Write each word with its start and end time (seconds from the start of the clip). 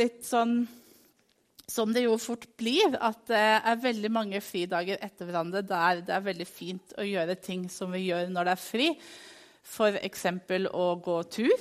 litt 0.00 0.24
sånn 0.26 0.60
som 1.66 1.90
det 1.92 2.04
jo 2.04 2.14
fort 2.22 2.46
blir, 2.58 2.94
at 2.94 3.24
det 3.26 3.46
er 3.58 3.80
veldig 3.82 4.10
mange 4.14 4.40
fridager 4.44 5.00
etter 5.02 5.26
hverandre 5.26 5.64
der 5.66 6.02
det 6.06 6.14
er 6.14 6.28
veldig 6.28 6.46
fint 6.46 6.94
å 6.94 7.06
gjøre 7.06 7.34
ting 7.42 7.66
som 7.72 7.90
vi 7.94 8.06
gjør 8.06 8.30
når 8.30 8.46
det 8.46 8.54
er 8.54 8.62
fri. 8.62 8.90
F.eks. 9.66 10.26
å 10.70 10.86
gå 11.02 11.16
tur 11.26 11.54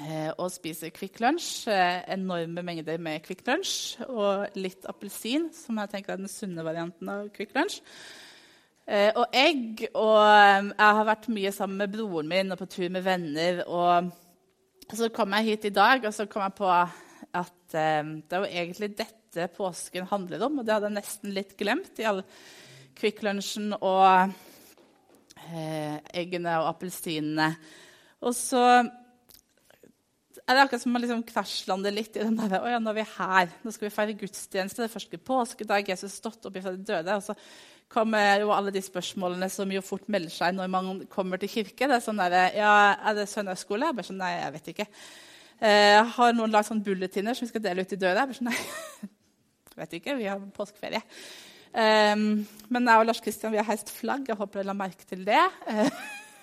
eh, 0.00 0.30
og 0.32 0.48
spise 0.54 0.88
Kvikk 0.96 1.20
Lunsj. 1.20 1.68
Eh, 1.68 1.98
enorme 2.16 2.64
mengder 2.64 2.96
med 3.02 3.20
Kvikk 3.26 3.44
Lunsj 3.50 4.06
og 4.08 4.56
litt 4.56 4.88
appelsin, 4.88 5.50
som 5.52 5.76
jeg 5.82 5.92
tenker 5.92 6.16
er 6.16 6.22
den 6.24 6.32
sunne 6.32 6.64
varianten 6.64 7.12
av 7.12 7.28
Kvikk 7.36 7.52
Lunsj. 7.58 7.82
Eh, 8.86 9.10
og 9.12 9.34
egg. 9.36 9.90
Og 9.92 10.20
eh, 10.24 10.70
jeg 10.72 11.00
har 11.00 11.10
vært 11.12 11.28
mye 11.36 11.52
sammen 11.52 11.84
med 11.84 11.92
broren 11.92 12.32
min 12.32 12.54
og 12.54 12.64
på 12.64 12.72
tur 12.78 12.88
med 12.88 13.04
venner. 13.04 13.66
Og 13.68 14.96
så 14.96 15.12
kom 15.12 15.36
jeg 15.36 15.52
hit 15.52 15.68
i 15.68 15.76
dag, 15.84 16.00
og 16.06 16.16
så 16.16 16.24
kom 16.30 16.48
jeg 16.48 16.56
på 16.64 16.70
at 17.34 17.76
eh, 17.76 18.02
det 18.22 18.36
er 18.36 18.44
jo 18.44 18.52
egentlig 18.62 18.90
dette 18.98 19.48
påsken 19.56 20.08
handler 20.10 20.46
om. 20.46 20.60
Og 20.60 20.66
det 20.66 20.76
hadde 20.76 20.90
jeg 20.90 20.98
nesten 20.98 21.34
litt 21.36 21.56
glemt 21.58 22.02
i 22.02 22.06
all 22.08 22.22
Kvikk 22.96 23.24
Lunsjen 23.26 23.74
og 23.76 24.32
eh, 25.50 25.98
eggene 26.16 26.54
og 26.62 26.70
appelsinene. 26.70 27.50
Og 28.24 28.32
så 28.36 28.62
er 30.46 30.54
det 30.54 30.62
akkurat 30.62 30.82
som 30.82 30.92
man 30.94 31.02
liksom 31.02 31.22
krasjlander 31.26 31.94
litt 31.94 32.16
i 32.16 32.22
den 32.22 32.36
der, 32.38 32.60
Å 32.62 32.70
ja, 32.70 32.80
nå 32.80 32.92
er 32.92 33.00
vi 33.00 33.06
her. 33.16 33.54
Nå 33.64 33.72
skal 33.74 33.88
vi 33.88 33.94
feire 33.94 34.16
gudstjeneste. 34.18 34.82
Det 34.82 34.88
er 34.88 34.94
første 34.94 35.18
påskedag. 35.18 35.90
Jesus 35.90 36.18
stått 36.20 36.46
opp 36.46 36.58
fra 36.62 36.72
de 36.74 36.86
døde. 36.86 37.16
Og 37.18 37.24
så 37.26 37.34
kommer 37.92 38.40
jo 38.40 38.52
alle 38.54 38.72
de 38.74 38.82
spørsmålene 38.82 39.48
som 39.52 39.70
jo 39.70 39.82
fort 39.84 40.06
melder 40.12 40.32
seg 40.34 40.56
når 40.56 40.70
man 40.70 41.00
kommer 41.12 41.42
til 41.42 41.50
kirke. 41.50 41.88
Det 41.88 41.98
er 41.98 42.04
sånn 42.04 42.22
der, 42.22 42.36
ja, 42.56 42.74
Er 42.94 43.18
det 43.18 43.28
søndagsskole? 43.30 43.90
Jeg 43.90 43.98
bare 43.98 44.10
sånn, 44.10 44.22
Nei, 44.22 44.36
jeg 44.38 44.54
vet 44.56 44.70
ikke. 44.74 44.88
Eh, 45.56 45.98
har 46.16 46.34
noen 46.36 46.52
lagd 46.52 46.68
sånn 46.68 46.84
bulletiner 46.84 47.36
som 47.36 47.46
vi 47.46 47.50
skal 47.52 47.64
dele 47.64 47.86
ut 47.86 47.92
i 47.94 48.00
døra? 48.00 48.26
Sånn, 48.36 48.50
nei, 48.50 49.10
vet 49.80 49.98
ikke. 49.98 50.16
Vi 50.18 50.28
har 50.28 50.42
påskeferie. 50.56 51.00
Eh, 51.72 52.14
men 52.16 52.90
jeg 52.90 53.02
og 53.02 53.08
Lars 53.08 53.22
Kristian 53.24 53.54
vi 53.54 53.60
har 53.62 53.68
heist 53.70 53.92
flagg. 53.94 54.28
Jeg 54.28 54.36
håper 54.36 54.60
dere 54.60 54.70
la 54.70 54.76
merke 54.76 55.08
til 55.08 55.24
det. 55.28 55.42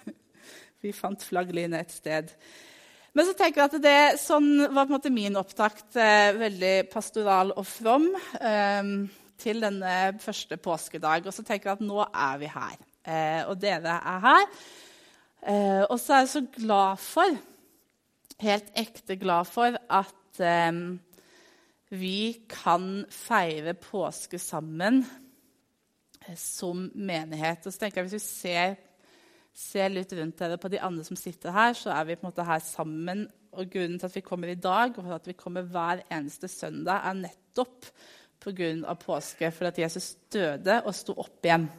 vi 0.84 0.94
fant 0.98 1.26
flaggline 1.26 1.78
et 1.78 1.94
sted. 1.94 2.34
Men 3.14 3.28
så 3.30 3.36
tenker 3.38 3.62
jeg 3.62 3.70
at 3.70 3.84
det 3.84 4.22
sånn 4.24 4.50
var 4.74 4.88
på 4.88 4.90
en 4.90 4.96
måte 4.96 5.14
min 5.14 5.38
opptakt. 5.38 5.92
Eh, 5.94 6.34
veldig 6.40 6.76
pastoral 6.94 7.54
og 7.54 7.70
from 7.70 8.10
eh, 8.42 8.94
til 9.44 9.62
denne 9.62 9.96
første 10.24 10.58
påskedag. 10.58 11.30
Og 11.30 11.38
så 11.38 11.46
tenker 11.46 11.70
jeg 11.70 11.78
at 11.78 11.86
nå 11.86 12.02
er 12.02 12.42
vi 12.42 12.50
her. 12.50 12.82
Eh, 13.06 13.42
og 13.46 13.60
dere 13.62 14.00
er 14.02 14.22
her. 14.26 14.46
Eh, 15.44 15.82
og 15.84 16.00
så 16.00 16.16
er 16.16 16.24
jeg 16.24 16.34
så 16.34 16.48
glad 16.58 17.02
for 17.04 17.42
helt 18.44 18.72
ekte 18.78 19.18
glad 19.20 19.50
for 19.50 19.76
at 19.90 20.44
eh, 20.44 20.72
vi 21.94 22.18
kan 22.50 23.04
feire 23.10 23.76
påske 23.78 24.40
sammen 24.42 25.04
som 26.40 26.88
menighet. 26.96 27.66
Og 27.66 27.74
så 27.74 27.80
tenker 27.80 28.02
jeg 28.02 28.10
Hvis 28.10 28.20
vi 28.20 28.26
ser, 28.26 28.76
ser, 29.54 29.92
litt 29.92 30.14
rundt 30.14 30.40
dere 30.40 30.58
på 30.58 30.72
de 30.72 30.82
andre 30.82 31.04
som 31.04 31.20
sitter 31.20 31.54
her, 31.54 31.74
så 31.78 31.94
er 31.94 32.08
vi 32.08 32.16
på 32.16 32.26
en 32.26 32.32
måte 32.32 32.48
her 32.48 32.64
sammen. 32.64 33.28
Og 33.54 33.70
Grunnen 33.70 34.00
til 34.00 34.10
at 34.10 34.16
vi 34.16 34.26
kommer 34.26 34.50
i 34.50 34.58
dag 34.58 34.98
og 34.98 35.14
at 35.14 35.28
vi 35.28 35.38
kommer 35.38 35.62
hver 35.62 36.02
eneste 36.12 36.48
søndag, 36.48 37.04
er 37.06 37.20
nettopp 37.20 37.92
pga. 38.44 38.96
påske, 38.96 39.52
for 39.52 39.68
at 39.68 39.80
Jesus 39.80 40.16
døde 40.34 40.82
og 40.84 40.96
sto 40.96 41.14
opp 41.18 41.46
igjen. 41.46 41.70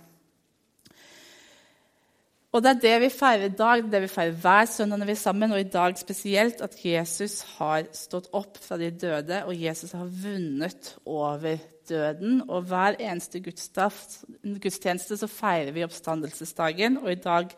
Og 2.55 2.63
det 2.63 2.71
er 2.71 2.83
det 2.83 2.99
vi 3.03 3.11
feirer 3.11 3.49
i 3.49 3.57
dag, 3.59 3.81
det 3.91 4.01
vi 4.05 4.09
feirer 4.13 4.37
hver 4.39 4.69
søndag 4.71 5.01
når 5.01 5.09
vi 5.09 5.15
er 5.17 5.25
sammen, 5.25 5.53
og 5.53 5.59
i 5.59 5.71
dag 5.75 5.97
spesielt, 5.99 6.61
at 6.63 6.77
Jesus 6.79 7.41
har 7.57 7.89
stått 7.91 8.29
opp 8.31 8.61
fra 8.63 8.79
de 8.79 8.93
døde, 8.95 9.41
og 9.43 9.59
Jesus 9.59 9.97
har 9.99 10.07
vunnet 10.07 10.93
over 11.03 11.59
døden. 11.89 12.45
Og 12.47 12.69
hver 12.71 13.01
eneste 13.03 13.43
gudstjeneste 13.43 15.19
så 15.19 15.31
feirer 15.31 15.75
vi 15.75 15.83
oppstandelsesdagen, 15.83 17.01
og 17.03 17.11
i 17.11 17.19
dag 17.27 17.51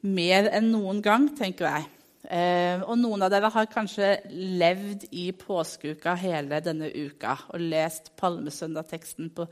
mer 0.00 0.48
enn 0.56 0.72
noen 0.72 1.04
gang, 1.04 1.28
tenker 1.36 1.68
jeg. 1.68 1.90
Eh, 2.32 2.80
og 2.86 2.96
noen 3.02 3.26
av 3.26 3.34
dere 3.34 3.52
har 3.52 3.68
kanskje 3.68 4.14
levd 4.32 5.10
i 5.12 5.28
påskeuka 5.36 6.14
hele 6.16 6.62
denne 6.64 6.88
uka 6.88 7.36
og 7.50 7.60
lest 7.68 8.14
palmesøndagteksten 8.16 9.32
på 9.36 9.50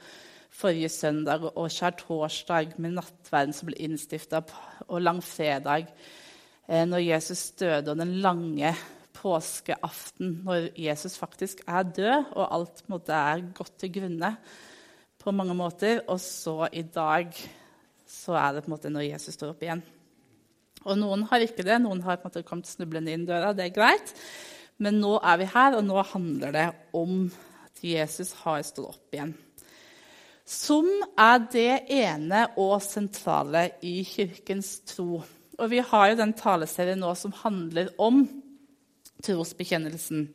forrige 0.51 0.91
søndag 0.93 1.45
og 1.55 1.71
skjærtorsdag 1.73 2.75
med 2.83 2.97
nattverden 2.99 3.55
som 3.57 3.71
ble 3.71 3.79
innstifta, 3.85 4.43
og 4.89 5.03
langfredag 5.03 5.87
eh, 5.87 6.87
når 6.89 7.05
Jesus 7.05 7.51
døde, 7.61 7.93
og 7.93 8.01
den 8.01 8.17
lange 8.25 8.75
påskeaften 9.21 10.41
når 10.47 10.71
Jesus 10.79 11.17
faktisk 11.21 11.63
er 11.69 11.87
død, 11.87 12.33
og 12.35 12.51
alt 12.57 12.85
måte, 12.91 13.15
er 13.15 13.47
gått 13.57 13.77
til 13.81 13.95
grunne 14.01 14.35
på 15.21 15.35
mange 15.37 15.57
måter. 15.57 16.03
Og 16.09 16.21
så 16.23 16.71
i 16.73 16.83
dag 16.83 17.35
så 18.09 18.37
er 18.41 18.57
det 18.57 18.65
på 18.65 18.71
en 18.71 18.77
måte 18.77 18.93
når 18.93 19.11
Jesus 19.11 19.37
står 19.37 19.55
opp 19.55 19.67
igjen. 19.67 19.83
Og 20.87 20.97
noen 20.97 21.27
har 21.29 21.45
ikke 21.45 21.67
det. 21.67 21.77
Noen 21.83 22.01
har 22.07 22.17
på 22.17 22.25
en 22.25 22.31
måte 22.31 22.47
kommet 22.47 22.71
snublende 22.71 23.13
inn 23.13 23.29
døra. 23.29 23.53
Det 23.53 23.67
er 23.67 23.77
greit. 23.77 24.15
Men 24.81 24.97
nå 25.03 25.19
er 25.21 25.43
vi 25.43 25.51
her, 25.53 25.77
og 25.77 25.85
nå 25.85 26.01
handler 26.15 26.57
det 26.57 26.67
om 26.97 27.27
at 27.67 27.83
Jesus 27.85 28.33
har 28.41 28.63
stått 28.65 28.97
opp 28.97 29.17
igjen 29.17 29.37
som 30.47 30.87
er 31.19 31.43
det 31.53 31.73
ene 31.93 32.47
og 32.59 32.81
sentrale 32.83 33.69
i 33.87 34.01
Kirkens 34.07 34.79
tro. 34.89 35.21
Og 35.61 35.71
vi 35.71 35.83
har 35.85 36.11
jo 36.11 36.21
den 36.21 36.35
taleserien 36.37 37.01
nå 37.01 37.13
som 37.19 37.35
handler 37.43 37.93
om 38.01 38.25
trosbekjennelsen. 39.25 40.29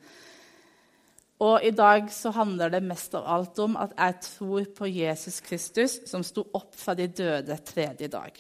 Og 1.44 1.66
i 1.68 1.72
dag 1.76 2.08
så 2.14 2.32
handler 2.32 2.72
det 2.72 2.84
mest 2.86 3.16
av 3.18 3.26
alt 3.28 3.60
om 3.60 3.76
at 3.80 3.96
jeg 3.98 4.20
tror 4.30 4.68
på 4.78 4.88
Jesus 4.88 5.42
Kristus, 5.44 5.98
som 6.08 6.24
sto 6.24 6.46
opp 6.56 6.76
fra 6.80 6.96
de 6.96 7.10
døde 7.12 7.58
tredje 7.68 8.08
dag. 8.12 8.38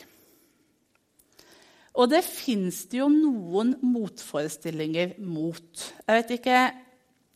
Og 1.95 2.11
det 2.11 2.23
fins 2.27 2.85
det 2.91 2.99
jo 2.99 3.09
noen 3.11 3.75
motforestillinger 3.83 5.17
mot. 5.23 5.85
Jeg 6.05 6.21
vet 6.21 6.33
ikke 6.39 6.63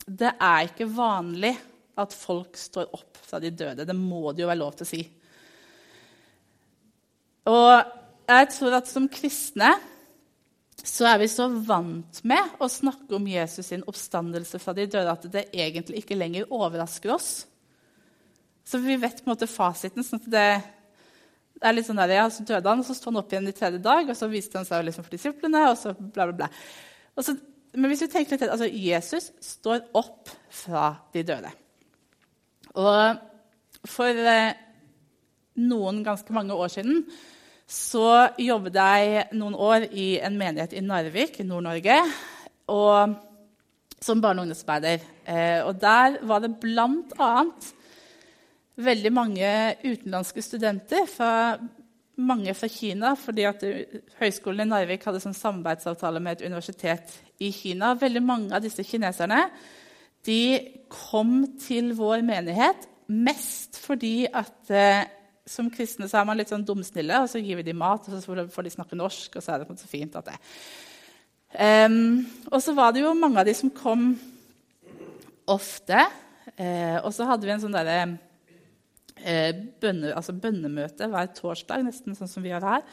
Det 0.10 0.32
er 0.42 0.66
ikke 0.66 0.88
vanlig 0.90 1.54
at 2.00 2.16
folk 2.16 2.58
står 2.58 2.92
opp 2.96 3.20
fra 3.28 3.42
de 3.44 3.52
døde. 3.52 3.86
Det 3.86 3.96
må 3.96 4.32
det 4.34 4.46
jo 4.46 4.50
være 4.50 4.62
lov 4.62 4.76
til 4.78 4.88
å 4.88 4.90
si. 4.90 5.02
Og 7.50 7.72
jeg 8.30 8.50
tror 8.54 8.78
at 8.78 8.90
som 8.90 9.08
kristne 9.12 9.74
så 10.86 11.10
er 11.10 11.20
vi 11.20 11.28
så 11.32 11.50
vant 11.50 12.22
med 12.28 12.60
å 12.62 12.70
snakke 12.72 13.18
om 13.18 13.28
Jesus 13.28 13.68
sin 13.72 13.84
oppstandelse 13.90 14.62
fra 14.64 14.74
de 14.78 14.88
døde 14.88 15.12
at 15.12 15.26
det 15.32 15.50
egentlig 15.52 16.04
ikke 16.04 16.18
lenger 16.18 16.52
overrasker 16.56 17.12
oss. 17.14 17.32
Så 18.64 18.80
vi 18.84 18.96
vet 19.02 19.20
på 19.20 19.28
en 19.28 19.34
måte 19.34 19.50
fasiten. 19.50 20.06
sånn 20.06 20.22
at 20.22 20.30
det, 20.32 20.48
er 21.60 21.76
litt 21.76 21.88
sånn 21.88 22.00
der, 22.00 22.16
ja, 22.20 22.28
Så 22.30 22.46
døde 22.48 22.70
han, 22.70 22.80
og 22.80 22.88
så 22.88 22.96
sto 22.96 23.10
han 23.10 23.20
opp 23.20 23.34
igjen 23.34 23.50
i 23.50 23.56
tredje 23.56 23.82
dag, 23.84 24.08
og 24.08 24.18
så 24.18 24.30
viste 24.32 24.60
han 24.60 24.68
seg 24.68 24.86
liksom 24.88 25.08
for 25.08 25.16
disiplene, 25.16 25.66
og 25.72 25.78
så 25.80 25.96
bla, 25.98 26.30
bla, 26.30 26.36
bla. 26.44 26.50
Så, 27.20 27.36
men 27.76 27.92
hvis 27.92 28.06
vi 28.06 28.12
tenker 28.14 28.38
litt, 28.38 28.46
altså 28.48 28.70
Jesus 28.70 29.32
står 29.44 29.90
opp 29.98 30.32
fra 30.62 30.94
de 31.16 31.26
døde. 31.28 31.52
Og 32.80 33.90
for 33.90 34.32
eh, 34.34 34.56
noen 35.60 36.04
ganske 36.06 36.34
mange 36.36 36.56
år 36.56 36.72
siden 36.72 37.04
så 37.70 38.32
jobbet 38.42 38.80
jeg 38.80 39.26
noen 39.38 39.54
år 39.54 39.86
i 39.94 40.16
en 40.26 40.38
menighet 40.40 40.74
i 40.74 40.82
Narvik 40.82 41.38
i 41.38 41.46
Nord-Norge 41.46 42.00
som 44.02 44.22
barne- 44.22 44.42
og 44.42 44.48
ungdomsarbeider. 44.48 45.04
Eh, 45.28 45.62
og 45.68 45.78
der 45.82 46.18
var 46.26 46.42
det 46.42 46.56
bl.a. 46.62 47.44
veldig 48.76 49.12
mange 49.14 49.52
utenlandske 49.84 50.42
studenter, 50.42 51.06
fra, 51.06 51.58
mange 52.18 52.54
fra 52.54 52.68
Kina, 52.68 53.14
fordi 53.14 53.46
at 53.48 53.64
Høgskolen 54.20 54.66
i 54.66 54.70
Narvik 54.70 55.06
hadde 55.06 55.22
sånn 55.24 55.38
samarbeidsavtale 55.38 56.22
med 56.24 56.40
et 56.40 56.48
universitet 56.48 57.20
i 57.40 57.52
Kina. 57.54 57.94
Veldig 58.00 58.24
mange 58.24 58.56
av 58.56 58.64
disse 58.66 58.84
kineserne 58.88 59.46
de 60.28 60.42
kom 60.92 61.44
til 61.62 61.94
vår 61.98 62.24
menighet 62.26 62.88
mest 63.10 63.80
fordi 63.82 64.28
at 64.28 64.74
eh, 64.74 65.08
som 65.50 65.70
kristne 65.74 66.08
så 66.10 66.20
er 66.20 66.28
man 66.30 66.38
litt 66.38 66.52
sånn 66.52 66.66
dumsnille, 66.66 67.24
og 67.24 67.30
så 67.32 67.42
gir 67.42 67.58
vi 67.58 67.66
dem 67.66 67.80
mat, 67.82 68.06
og 68.06 68.22
så 68.22 68.46
får 68.54 68.68
de 68.68 68.74
snakke 68.74 68.98
norsk, 69.00 69.40
og 69.40 69.46
så 69.46 69.56
er 69.56 69.64
det 69.64 69.78
så 69.82 69.90
fint 69.90 70.18
at 70.20 70.30
det 70.30 70.36
um, 71.90 72.20
Og 72.52 72.62
så 72.62 72.76
var 72.78 72.94
det 72.94 73.02
jo 73.02 73.16
mange 73.18 73.42
av 73.42 73.50
de 73.50 73.56
som 73.58 73.72
kom 73.74 74.12
ofte. 75.50 76.04
Eh, 76.54 76.98
og 77.02 77.10
så 77.16 77.26
hadde 77.26 77.48
vi 77.48 77.54
en 77.56 77.64
sånn 77.64 77.74
derre 77.74 77.98
eh, 79.24 79.56
bønne, 79.82 80.14
altså 80.14 80.36
bønnemøte 80.38 81.10
hver 81.10 81.32
torsdag, 81.34 81.82
nesten 81.88 82.18
sånn 82.18 82.30
som 82.30 82.46
vi 82.46 82.54
har 82.54 82.66
her. 82.66 82.86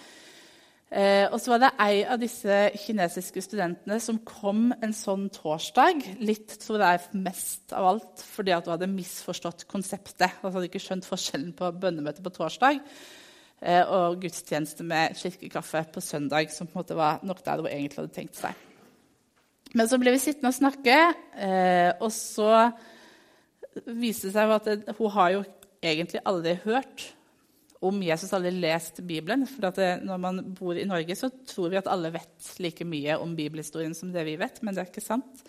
Eh, 0.86 1.26
og 1.34 1.40
så 1.42 1.50
var 1.50 1.64
det 1.64 1.72
ei 1.82 2.04
av 2.06 2.20
disse 2.22 2.56
kinesiske 2.78 3.42
studentene 3.42 3.98
som 4.02 4.20
kom 4.22 4.68
en 4.70 4.94
sånn 4.94 5.26
torsdag. 5.34 6.04
Litt 6.22 6.54
tror 6.62 6.84
jeg 6.84 7.22
mest 7.26 7.74
av 7.74 7.88
alt 7.90 8.22
fordi 8.22 8.54
at 8.54 8.68
hun 8.68 8.76
hadde 8.76 8.92
misforstått 8.92 9.66
konseptet. 9.70 10.38
Altså 10.38 10.54
hadde 10.60 10.70
ikke 10.70 10.84
skjønt 10.84 11.08
forskjellen 11.08 11.56
på 11.58 11.72
bønnemøte 11.82 12.22
på 12.22 12.34
torsdag 12.38 12.78
eh, 12.78 13.82
og 13.82 14.20
gudstjeneste 14.22 14.86
med 14.86 15.18
kirkekaffe 15.18 15.82
på 15.90 16.04
søndag, 16.04 16.54
som 16.54 16.70
på 16.70 16.78
en 16.78 16.84
måte 16.84 16.98
var 16.98 17.18
nok 17.26 17.42
der 17.42 17.64
hun 17.64 17.70
egentlig 17.72 18.04
hadde 18.04 18.16
tenkt 18.20 18.38
seg. 18.38 18.62
Men 19.74 19.90
så 19.90 19.98
ble 19.98 20.14
vi 20.14 20.22
sittende 20.22 20.54
og 20.54 20.60
snakke, 20.60 21.00
eh, 21.34 21.90
og 21.98 22.14
så 22.14 22.70
viste 23.90 24.30
det 24.30 24.36
seg 24.38 24.54
at 24.54 24.96
hun 25.00 25.14
har 25.18 25.34
jo 25.34 25.44
egentlig 25.82 26.22
aldri 26.24 26.54
hørt 26.62 27.10
om 27.84 28.02
Jesus, 28.02 28.32
hadde 28.32 28.52
lest 28.54 29.00
Bibelen. 29.04 29.44
For 29.48 29.68
det, 29.76 29.88
når 30.06 30.20
man 30.22 30.42
bor 30.56 30.78
i 30.78 30.86
Norge, 30.88 31.16
så 31.18 31.30
tror 31.48 31.72
vi 31.72 31.80
at 31.80 31.90
alle 31.92 32.12
vet 32.14 32.50
like 32.62 32.86
mye 32.88 33.18
om 33.20 33.34
bibelhistorien 33.36 33.94
som 33.96 34.12
det 34.14 34.24
vi 34.28 34.36
vet, 34.40 34.62
men 34.62 34.76
det 34.76 34.84
er 34.84 34.90
ikke 34.90 35.04
sant. 35.04 35.44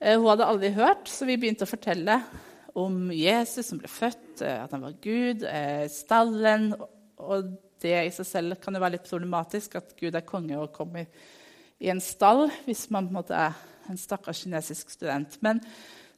Eh, 0.00 0.16
hun 0.16 0.28
hadde 0.30 0.48
aldri 0.48 0.72
hørt, 0.76 1.10
så 1.10 1.28
vi 1.28 1.36
begynte 1.40 1.66
å 1.66 1.70
fortelle 1.70 2.20
om 2.78 3.08
Jesus 3.12 3.68
som 3.68 3.80
ble 3.80 3.90
født, 3.90 4.42
eh, 4.46 4.60
at 4.62 4.72
han 4.74 4.84
var 4.86 4.96
Gud, 5.02 5.44
eh, 5.44 5.88
stallen. 5.92 6.70
Og 7.18 7.52
det 7.82 7.96
i 8.06 8.14
seg 8.14 8.26
selv 8.26 8.60
kan 8.62 8.74
jo 8.74 8.82
være 8.82 8.96
litt 8.96 9.08
problematisk 9.08 9.76
at 9.78 9.96
Gud 9.98 10.14
er 10.14 10.26
konge 10.26 10.58
og 10.58 10.72
kommer 10.74 11.06
i 11.78 11.90
en 11.92 12.00
stall 12.02 12.48
hvis 12.66 12.88
man 12.90 13.06
på 13.06 13.12
en 13.12 13.18
måte 13.20 13.38
er 13.38 13.54
en 13.88 13.98
stakkars 13.98 14.42
kinesisk 14.44 14.90
student. 14.90 15.36
Men 15.42 15.60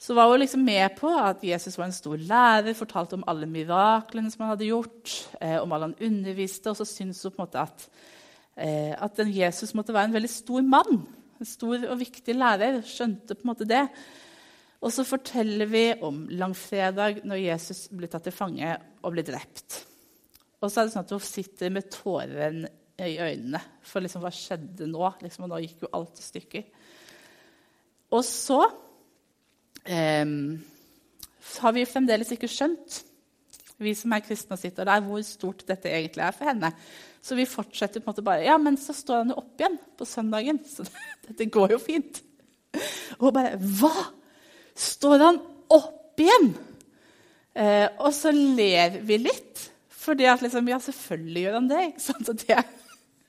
så 0.00 0.14
var 0.16 0.30
hun 0.30 0.40
liksom 0.40 0.62
med 0.64 0.94
på 0.96 1.10
at 1.12 1.42
Jesus 1.44 1.76
var 1.76 1.90
en 1.90 1.92
stor 1.92 2.16
lærer, 2.16 2.72
fortalte 2.76 3.18
om 3.18 3.24
alle 3.28 3.44
miraklene 3.50 4.30
som 4.32 4.46
han 4.46 4.54
hadde 4.54 4.70
gjort, 4.70 5.12
eh, 5.44 5.58
om 5.60 5.74
alle 5.76 5.90
han 5.90 6.06
underviste, 6.08 6.72
og 6.72 6.78
så 6.78 6.86
syntes 6.88 7.20
hun 7.26 7.34
på 7.34 7.42
en 7.42 7.44
måte 7.44 7.64
at, 7.66 7.84
eh, 8.56 8.94
at 8.96 9.20
Jesus 9.28 9.74
måtte 9.76 9.92
være 9.92 10.08
en 10.08 10.16
veldig 10.16 10.32
stor 10.32 10.64
mann. 10.64 11.04
En 11.36 11.48
stor 11.48 11.84
og 11.84 12.00
viktig 12.00 12.32
lærer. 12.32 12.80
Skjønte 12.80 13.36
på 13.36 13.44
en 13.44 13.52
måte 13.52 13.68
det. 13.68 13.84
Og 14.80 14.88
så 14.92 15.04
forteller 15.04 15.68
vi 15.68 15.84
om 16.00 16.24
langfredag, 16.32 17.20
når 17.28 17.44
Jesus 17.44 17.88
ble 17.92 18.08
tatt 18.08 18.24
til 18.24 18.32
fange 18.32 18.72
og 19.04 19.12
ble 19.12 19.24
drept. 19.28 19.82
Og 20.60 20.70
så 20.70 20.80
er 20.80 20.88
det 20.88 20.94
sånn 20.96 21.04
at 21.04 21.12
hun 21.12 21.24
sitter 21.24 21.72
med 21.76 21.92
tårer 21.92 22.62
i 23.04 23.16
øynene. 23.20 23.60
For 23.84 24.00
liksom, 24.00 24.24
hva 24.24 24.32
skjedde 24.32 24.88
nå? 24.88 25.12
Liksom, 25.20 25.44
og 25.44 25.52
nå 25.52 25.60
gikk 25.66 25.84
jo 25.84 25.96
alt 25.96 26.20
i 26.20 26.24
stykker. 26.24 26.70
Og 28.16 28.24
så 28.24 28.64
har 31.60 31.72
vi 31.72 31.86
fremdeles 31.88 32.30
ikke 32.34 32.50
skjønt, 32.50 33.00
vi 33.80 33.94
som 33.96 34.12
er 34.12 34.24
kristne 34.24 34.56
og 34.56 34.60
sitter 34.60 34.88
der, 34.88 35.00
hvor 35.04 35.22
stort 35.24 35.64
dette 35.68 35.88
egentlig 35.88 36.24
er 36.26 36.36
for 36.36 36.50
henne. 36.50 36.68
Så 37.24 37.36
vi 37.36 37.48
fortsetter 37.48 38.00
på 38.00 38.08
en 38.08 38.12
måte 38.12 38.24
bare 38.24 38.44
Ja, 38.44 38.56
men 38.60 38.76
så 38.80 38.94
står 38.96 39.22
han 39.22 39.32
jo 39.32 39.38
opp 39.40 39.60
igjen 39.60 39.78
på 39.96 40.08
søndagen. 40.08 40.60
Så 40.68 40.86
dette 41.26 41.48
går 41.52 41.74
jo 41.76 41.80
fint. 41.82 42.22
Og 43.18 43.28
hun 43.28 43.36
bare 43.36 43.56
Hva? 43.80 43.92
Står 44.80 45.24
han 45.24 45.40
opp 45.72 46.20
igjen? 46.20 46.52
Eh, 47.52 47.88
og 48.00 48.12
så 48.16 48.32
ler 48.32 49.00
vi 49.04 49.18
litt. 49.20 49.66
Fordi 50.00 50.28
at 50.30 50.44
liksom, 50.44 50.68
Ja, 50.72 50.78
selvfølgelig 50.80 51.44
gjør 51.44 51.58
han 51.58 51.68
det. 51.72 51.82
ikke 51.90 52.04
sant? 52.06 52.30
Og, 52.32 52.40
det, 52.40 52.56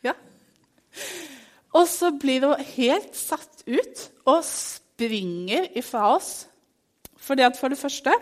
ja. 0.07 0.13
og 1.75 1.87
så 1.91 2.13
blir 2.15 2.47
hun 2.47 2.71
helt 2.75 3.17
satt 3.17 3.65
ut 3.67 4.05
og 4.23 4.39
springer 5.01 5.71
ifra 5.77 6.13
oss. 6.15 6.45
Fordi 7.21 7.45
at 7.45 7.57
For 7.57 7.69
det 7.69 7.79
første 7.79 8.13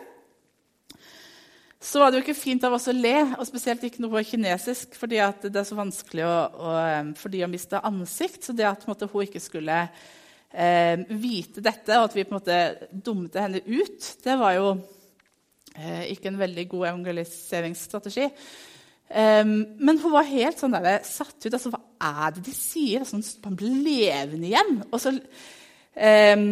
så 1.79 2.01
var 2.01 2.11
det 2.11 2.19
jo 2.19 2.25
ikke 2.25 2.35
fint 2.35 2.63
av 2.67 2.73
oss 2.75 2.89
å 2.91 2.93
le, 2.93 3.15
og 3.39 3.45
spesielt 3.47 3.83
ikke 3.87 4.01
noe 4.03 4.19
kinesisk, 4.27 4.97
fordi 4.99 5.21
det 5.45 5.61
er 5.61 5.63
så 5.63 5.77
vanskelig 5.77 6.25
å, 6.27 6.33
å, 6.59 6.71
for 7.15 7.31
de 7.31 7.45
å 7.45 7.47
miste 7.47 7.79
ansikt. 7.87 8.43
Så 8.43 8.51
det 8.51 8.65
at 8.67 8.83
måte, 8.89 9.07
hun 9.07 9.23
ikke 9.23 9.39
skulle 9.39 9.77
eh, 10.51 10.99
vite 11.07 11.63
dette, 11.63 11.95
og 11.95 12.09
at 12.09 12.17
vi 12.17 12.25
på 12.27 12.35
en 12.35 12.39
måte 12.41 12.57
dumte 12.91 13.39
henne 13.39 13.61
ut, 13.63 14.09
det 14.25 14.35
var 14.41 14.57
jo 14.57 14.73
eh, 15.77 16.09
ikke 16.11 16.33
en 16.33 16.41
veldig 16.41 16.65
god 16.73 16.89
evangeliseringsstrategi. 16.89 18.27
Um, 19.09 19.53
men 19.79 20.01
hun 20.03 20.13
var 20.13 20.27
helt 20.27 20.59
sånn 20.59 20.75
der, 20.75 20.99
satt 21.07 21.39
ut. 21.45 21.53
altså, 21.53 21.71
Hva 21.71 21.79
er 22.27 22.35
det 22.35 22.43
de 22.45 22.57
sier? 22.59 23.07
Altså, 23.07 23.39
man 23.47 23.55
blir 23.57 23.79
levende 23.87 24.51
igjen. 24.51 24.81
Og 24.91 24.99
så 24.99 25.15
um, 25.99 26.45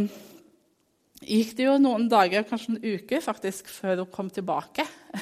gikk 1.24 1.56
det 1.58 1.68
jo 1.68 1.78
noen 1.82 2.08
dager, 2.12 2.46
kanskje 2.48 2.76
en 2.76 2.84
uke, 2.84 3.22
faktisk, 3.24 3.70
før 3.72 4.04
hun 4.04 4.12
kom 4.14 4.32
tilbake. 4.34 4.86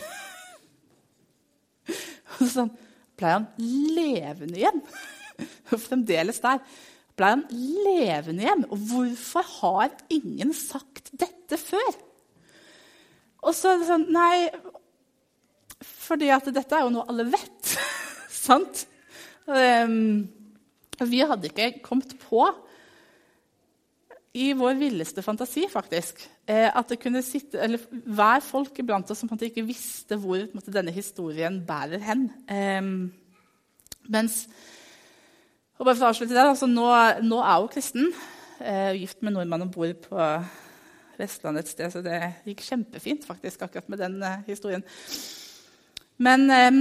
og 2.40 2.50
sånn 2.52 2.74
Ble 3.16 3.30
han 3.32 3.46
levende 3.96 4.60
igjen? 4.60 4.82
Fremdeles 5.88 6.42
der. 6.44 6.60
Ble 7.16 7.30
han 7.32 7.46
levende 7.52 8.44
igjen? 8.44 8.66
Og 8.68 8.82
hvorfor 8.90 9.48
har 9.62 9.94
ingen 10.12 10.52
sagt 10.52 11.14
dette 11.16 11.60
før? 11.62 11.94
Og 13.46 13.56
så 13.56 13.72
er 13.72 13.80
det 13.80 13.88
sånn 13.88 14.10
Nei, 14.12 14.50
fordi 15.80 16.32
at 16.34 16.50
dette 16.52 16.76
er 16.76 16.84
jo 16.84 16.92
noe 16.98 17.08
alle 17.12 17.30
vet. 17.32 17.76
Sant? 18.46 18.84
Um, 19.48 20.26
vi 21.06 21.24
hadde 21.24 21.52
ikke 21.52 21.86
kommet 21.86 22.18
på 22.20 22.44
i 24.36 24.52
vår 24.58 24.76
villeste 24.80 25.24
fantasi 25.24 25.66
faktisk, 25.72 26.20
eh, 26.48 26.68
at 26.68 26.90
det 26.92 27.00
kunne 27.00 27.24
sitte, 27.24 27.60
eller 27.64 27.84
være 27.90 28.42
folk 28.44 28.80
iblant 28.82 29.12
oss 29.12 29.24
som 29.24 29.32
ikke 29.32 29.64
visste 29.64 30.18
hvor 30.20 30.42
måte, 30.54 30.74
denne 30.76 30.92
historien 30.92 31.62
bærer 31.66 32.04
hen. 32.04 32.28
Um, 32.52 33.14
mens 34.12 34.44
og 35.76 35.84
bare 35.84 35.98
for 35.98 36.08
å 36.08 36.12
avslutte 36.14 36.36
det, 36.36 36.44
altså, 36.44 36.68
nå, 36.72 36.86
nå, 37.26 37.40
er 37.44 37.58
hun 37.60 37.72
kristen, 37.72 38.14
eh, 38.64 38.94
gift 38.96 39.24
med 39.24 39.36
nordmann 39.36 39.66
og 39.66 39.74
bor 39.74 39.92
på 40.06 40.28
Vestlandet 41.20 41.66
et 41.66 41.72
sted, 41.72 41.92
så 41.92 42.04
det 42.04 42.20
gikk 42.48 42.64
kjempefint 42.64 43.28
faktisk 43.28 43.66
akkurat 43.66 43.90
med 43.92 44.00
den 44.00 44.16
eh, 44.24 44.46
historien. 44.48 44.86
Men 46.18 46.48
eh, 46.52 46.80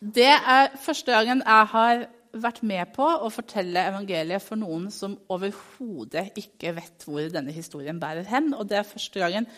det 0.00 0.30
er 0.30 0.70
første 0.78 1.10
gangen 1.10 1.42
jeg 1.42 1.70
har 1.74 2.06
vært 2.32 2.62
med 2.66 2.92
på 2.94 3.04
å 3.04 3.28
fortelle 3.32 3.82
evangeliet 3.90 4.42
for 4.44 4.60
noen 4.60 4.88
som 4.94 5.16
overhodet 5.32 6.30
ikke 6.38 6.74
vet 6.76 7.06
hvor 7.06 7.26
denne 7.32 7.54
historien 7.54 7.98
bærer 8.00 8.28
hen. 8.30 8.52
Og 8.54 8.68
det 8.70 8.80
er 8.80 8.88
første 8.88 9.22
gangen 9.22 9.48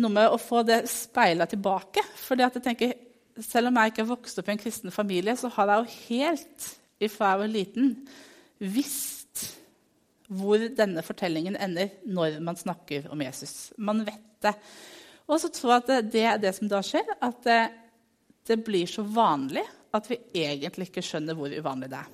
noe 0.00 0.14
med 0.14 0.30
å 0.30 0.40
få 0.40 0.62
det 0.66 0.82
speila 0.90 1.48
tilbake. 1.50 2.04
At 2.04 2.58
jeg 2.60 2.64
tenker, 2.64 2.98
Selv 3.40 3.70
om 3.70 3.76
jeg 3.78 3.92
ikke 3.92 4.02
har 4.02 4.10
vokst 4.10 4.38
opp 4.40 4.48
i 4.50 4.52
en 4.52 4.60
kristen 4.60 4.92
familie, 4.92 5.32
så 5.38 5.48
har 5.54 5.70
jeg 5.70 5.80
jo 5.80 5.98
helt 6.10 6.64
ifra 7.00 7.30
jeg 7.30 7.40
var 7.40 7.48
liten, 7.48 7.92
visst 8.58 9.44
hvor 10.28 10.60
denne 10.76 11.00
fortellingen 11.06 11.56
ender 11.56 11.94
når 12.04 12.36
man 12.44 12.58
snakker 12.58 13.06
om 13.14 13.22
Jesus. 13.22 13.72
Man 13.78 14.02
vet 14.04 14.42
det. 14.44 14.52
Og 15.30 15.40
så 15.40 15.48
tror 15.54 15.72
jeg 15.72 15.80
at 15.80 16.10
det 16.12 16.24
er 16.26 16.42
det 16.42 16.52
som 16.58 16.68
da 16.68 16.82
skjer, 16.84 17.06
at 17.22 17.40
det, 17.46 17.60
det 18.50 18.58
blir 18.66 18.90
så 18.90 19.06
vanlig 19.06 19.64
at 19.94 20.10
vi 20.10 20.18
egentlig 20.42 20.88
ikke 20.90 21.04
skjønner 21.04 21.36
hvor 21.38 21.52
uvanlig 21.52 21.90
det 21.90 22.00
er. 22.00 22.10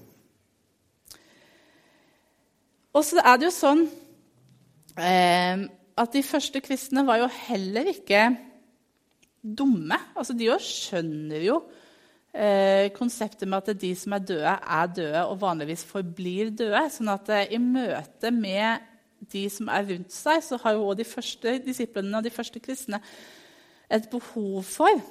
Og 2.96 3.04
så 3.04 3.20
er 3.20 3.36
det 3.36 3.50
jo 3.50 3.52
sånn 3.52 3.82
eh, 4.96 5.66
at 5.96 6.12
de 6.12 6.22
første 6.24 6.62
kristne 6.64 7.04
var 7.08 7.20
jo 7.20 7.28
heller 7.48 7.90
ikke 7.92 8.30
dumme. 9.40 9.98
Altså, 10.16 10.34
de 10.36 10.48
jo 10.48 10.56
skjønner 10.60 11.44
jo 11.44 11.60
eh, 12.32 12.88
konseptet 12.96 13.48
med 13.48 13.62
at 13.62 13.80
de 13.80 13.92
som 13.98 14.16
er 14.16 14.24
døde, 14.32 14.56
er 14.56 14.92
døde 14.96 15.24
og 15.28 15.40
vanligvis 15.44 15.84
forblir 15.88 16.52
døde. 16.56 16.86
Sånn 16.92 17.12
at 17.12 17.30
eh, 17.32 17.52
i 17.56 17.60
møte 17.62 18.32
med 18.34 18.84
de 19.32 19.46
som 19.52 19.70
er 19.72 19.86
rundt 19.90 20.12
seg, 20.12 20.42
så 20.44 20.58
har 20.62 20.76
jo 20.76 20.88
også 20.88 21.00
de 21.00 21.08
første 21.08 21.58
disiplene 21.64 22.18
og 22.18 22.26
de 22.26 22.32
første 22.32 22.60
kristne 22.62 23.00
et 23.92 24.08
behov 24.10 24.64
for 24.66 25.04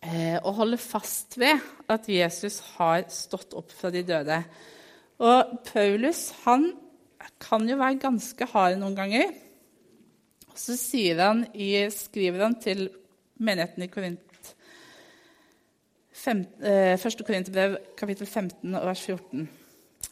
å 0.00 0.52
holde 0.56 0.78
fast 0.80 1.36
ved 1.38 1.60
at 1.92 2.06
Jesus 2.08 2.60
har 2.78 3.02
stått 3.12 3.52
opp 3.58 3.72
fra 3.76 3.90
de 3.92 4.00
døde. 4.08 4.38
Og 5.20 5.58
Paulus 5.66 6.30
han 6.46 6.70
kan 7.40 7.68
jo 7.68 7.76
være 7.76 8.00
ganske 8.00 8.48
hard 8.52 8.78
noen 8.80 8.96
ganger. 8.96 9.34
Så 10.56 10.76
han 11.20 11.46
i, 11.54 11.90
skriver 11.90 12.42
han 12.44 12.56
til 12.60 12.88
menigheten 13.40 13.84
i 13.84 13.88
Korint, 13.92 14.54
1. 16.20 17.24
Korinterbrev 17.24 17.78
kapittel 17.96 18.26
15 18.26 18.72
vers 18.72 19.00
14. 19.06 19.48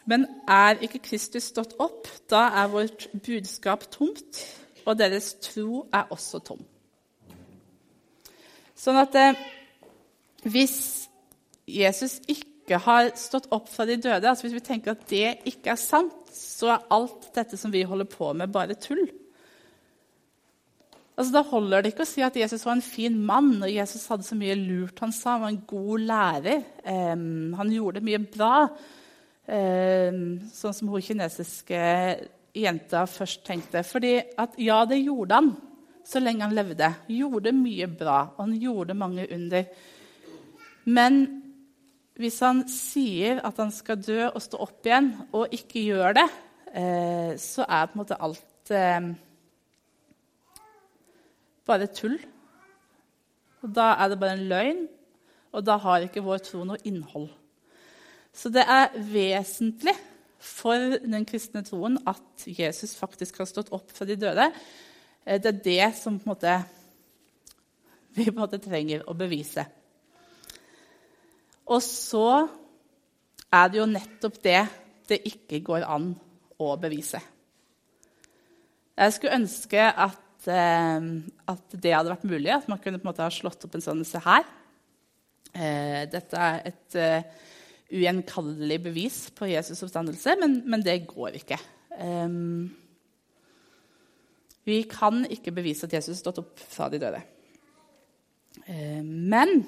Men 0.09 0.25
er 0.47 0.81
ikke 0.81 1.01
Kristus 1.05 1.51
stått 1.51 1.75
opp, 1.77 2.07
da 2.29 2.47
er 2.61 2.71
vårt 2.71 3.07
budskap 3.25 3.85
tomt, 3.93 4.39
og 4.85 4.97
deres 4.97 5.35
tro 5.41 5.83
er 5.93 6.09
også 6.09 6.41
tom. 6.45 6.63
Sånn 8.79 8.97
at 8.97 9.15
eh, 9.19 9.37
hvis 10.47 10.77
Jesus 11.69 12.19
ikke 12.29 12.79
har 12.85 13.11
stått 13.17 13.49
opp 13.55 13.69
fra 13.71 13.85
de 13.89 13.97
døde, 13.97 14.29
altså 14.29 14.45
hvis 14.45 14.57
vi 14.59 14.65
tenker 14.65 14.93
at 14.93 15.07
det 15.09 15.39
ikke 15.49 15.73
er 15.73 15.81
sant, 15.81 16.15
så 16.33 16.73
er 16.75 16.85
alt 16.93 17.31
dette 17.35 17.57
som 17.57 17.73
vi 17.73 17.85
holder 17.87 18.07
på 18.09 18.31
med, 18.37 18.51
bare 18.53 18.77
tull. 18.79 19.07
Altså, 21.19 21.33
da 21.35 21.41
holder 21.43 21.83
det 21.83 21.91
ikke 21.91 22.05
å 22.05 22.07
si 22.07 22.21
at 22.23 22.37
Jesus 22.39 22.61
var 22.63 22.77
en 22.77 22.85
fin 22.85 23.15
mann, 23.19 23.57
og 23.59 23.67
Jesus 23.67 24.05
hadde 24.07 24.23
så 24.23 24.37
mye 24.39 24.55
lurt 24.55 25.01
han 25.03 25.11
sa. 25.11 25.33
Han 25.33 25.41
var 25.43 25.51
en 25.51 25.63
god 25.67 26.05
lærer. 26.07 26.61
Um, 26.85 27.57
han 27.59 27.73
gjorde 27.75 28.03
mye 28.07 28.21
bra. 28.23 28.53
Um, 29.49 30.21
sånn 30.55 30.77
som 30.77 30.93
hun 30.93 31.03
kinesiske 31.03 31.81
jenta 32.55 33.03
først 33.11 33.43
tenkte. 33.43 33.83
Fordi 33.83 34.13
at 34.39 34.55
ja, 34.63 34.79
det 34.87 35.01
gjorde 35.01 35.41
han 35.41 35.51
så 36.07 36.23
lenge 36.23 36.47
han 36.47 36.55
levde. 36.55 36.87
Gjorde 37.11 37.55
mye 37.57 37.89
bra, 37.99 38.21
og 38.37 38.39
han 38.45 38.55
gjorde 38.63 38.95
mange 39.03 39.27
under. 39.35 39.67
Men 40.89 41.21
hvis 42.19 42.41
han 42.43 42.65
sier 42.71 43.39
at 43.47 43.59
han 43.61 43.71
skal 43.71 44.01
dø 44.01 44.19
og 44.27 44.41
stå 44.43 44.59
opp 44.65 44.87
igjen, 44.87 45.13
og 45.31 45.53
ikke 45.55 45.85
gjør 45.85 46.17
det, 46.17 46.27
eh, 46.73 47.33
så 47.39 47.63
er 47.63 47.87
på 47.87 47.95
en 47.95 48.01
måte 48.01 48.17
alt 48.19 48.73
eh, 48.75 49.09
bare 51.69 51.89
tull. 51.95 52.17
Og 53.63 53.71
da 53.75 53.93
er 53.99 54.11
det 54.11 54.19
bare 54.19 54.37
en 54.37 54.47
løgn, 54.51 54.85
og 55.55 55.65
da 55.65 55.77
har 55.81 56.05
ikke 56.05 56.23
vår 56.25 56.43
tro 56.45 56.65
noe 56.67 56.81
innhold. 56.87 57.29
Så 58.35 58.51
det 58.53 58.65
er 58.67 58.93
vesentlig 59.09 59.95
for 60.39 60.99
den 61.03 61.25
kristne 61.27 61.63
troen 61.67 61.97
at 62.07 62.45
Jesus 62.47 62.93
faktisk 62.95 63.41
har 63.41 63.49
stått 63.49 63.73
opp 63.75 63.91
fra 63.95 64.07
de 64.07 64.19
døde. 64.19 64.51
Eh, 65.25 65.39
det 65.39 65.53
er 65.53 65.65
det 65.65 65.89
som 65.99 66.19
på 66.19 66.27
en 66.27 66.35
måte, 66.35 66.59
vi 68.15 68.27
på 68.27 68.35
en 68.35 68.43
måte 68.43 68.63
trenger 68.63 69.07
å 69.07 69.15
bevise. 69.17 69.67
Og 71.69 71.81
så 71.85 72.47
er 73.49 73.69
det 73.69 73.79
jo 73.81 73.89
nettopp 73.89 74.39
det 74.43 74.61
det 75.09 75.21
ikke 75.25 75.61
går 75.65 75.85
an 75.89 76.11
å 76.61 76.73
bevise. 76.81 77.21
Jeg 78.99 79.15
skulle 79.15 79.37
ønske 79.39 79.79
at, 79.79 80.47
eh, 80.51 81.07
at 81.49 81.75
det 81.81 81.93
hadde 81.95 82.11
vært 82.11 82.27
mulig, 82.29 82.51
at 82.53 82.67
man 82.69 82.81
kunne 82.83 82.99
på 82.99 83.07
en 83.07 83.11
måte 83.11 83.25
ha 83.25 83.31
slått 83.33 83.63
opp 83.65 83.77
en 83.77 83.85
sånn 83.85 84.03
Se 84.05 84.21
her. 84.25 84.45
Eh, 85.49 86.05
dette 86.11 86.37
er 86.37 86.59
et 86.69 86.97
uh, 86.99 87.23
ugjenkallelig 87.89 88.77
bevis 88.83 89.17
på 89.33 89.47
Jesus' 89.49 89.81
oppstandelse, 89.87 90.35
men, 90.37 90.59
men 90.69 90.83
det 90.85 91.07
går 91.09 91.39
ikke. 91.39 91.57
Um, 91.97 92.69
vi 94.67 94.83
kan 94.91 95.23
ikke 95.25 95.55
bevise 95.55 95.87
at 95.87 95.95
Jesus 95.97 96.21
stått 96.21 96.37
opp 96.43 96.61
fra 96.61 96.89
de 96.93 96.99
døde. 97.01 97.23
Uh, 98.67 99.01
men 99.01 99.63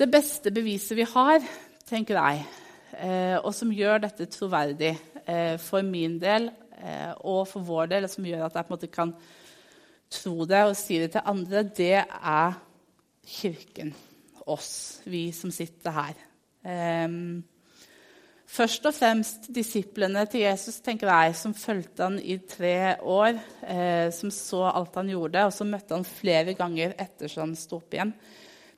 det 0.00 0.08
beste 0.10 0.52
beviset 0.54 0.96
vi 0.98 1.04
har, 1.04 1.44
tenker 1.88 2.16
jeg, 2.16 2.46
uh, 2.96 3.36
og 3.44 3.52
som 3.56 3.72
gjør 3.74 4.06
dette 4.06 4.30
troverdig 4.32 4.96
for 5.62 5.84
min 5.86 6.16
del 6.18 6.48
og 7.28 7.44
for 7.46 7.62
vår 7.62 7.90
del, 7.92 8.06
og 8.06 8.10
som 8.10 8.24
gjør 8.26 8.46
at 8.48 8.56
jeg 8.56 8.66
på 8.66 8.72
en 8.72 8.74
måte 8.74 8.88
kan 8.90 9.12
tro 10.10 10.46
det 10.48 10.62
og 10.66 10.74
si 10.78 10.98
det 10.98 11.12
til 11.14 11.28
andre, 11.30 11.62
det 11.62 12.00
er 12.00 12.56
Kirken. 13.30 13.92
Oss, 14.50 15.02
vi 15.06 15.28
som 15.36 15.52
sitter 15.54 15.94
her. 15.94 16.18
Um, 16.64 17.42
først 18.50 18.86
og 18.88 18.94
fremst 18.96 19.46
disiplene 19.54 20.24
til 20.30 20.42
Jesus, 20.48 20.80
tenker 20.82 21.12
jeg, 21.12 21.36
som 21.38 21.54
fulgte 21.54 22.08
han 22.08 22.18
i 22.18 22.40
tre 22.50 22.96
år, 22.98 23.38
eh, 23.62 24.08
som 24.12 24.32
så 24.34 24.64
alt 24.72 24.98
han 24.98 25.12
gjorde, 25.12 25.44
og 25.46 25.54
som 25.54 25.70
møtte 25.70 25.94
han 25.94 26.08
flere 26.08 26.56
ganger 26.58 26.96
etter 26.98 27.30
så 27.30 27.44
han 27.44 27.54
sto 27.58 27.78
opp 27.78 27.94
igjen. 27.94 28.12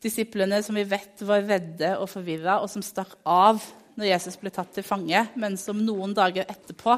Disiplene 0.02 0.58
som 0.64 0.76
vi 0.78 0.84
vet 0.88 1.22
var 1.26 1.44
redde 1.46 1.94
og 2.00 2.10
forvirra, 2.10 2.58
og 2.62 2.70
som 2.70 2.82
stakk 2.82 3.14
av 3.28 3.62
når 3.98 4.08
Jesus 4.08 4.38
ble 4.40 4.50
tatt 4.54 4.72
til 4.74 4.86
fange, 4.86 5.26
men 5.38 5.58
som 5.60 5.78
noen 5.84 6.14
dager 6.16 6.48
etterpå 6.48 6.96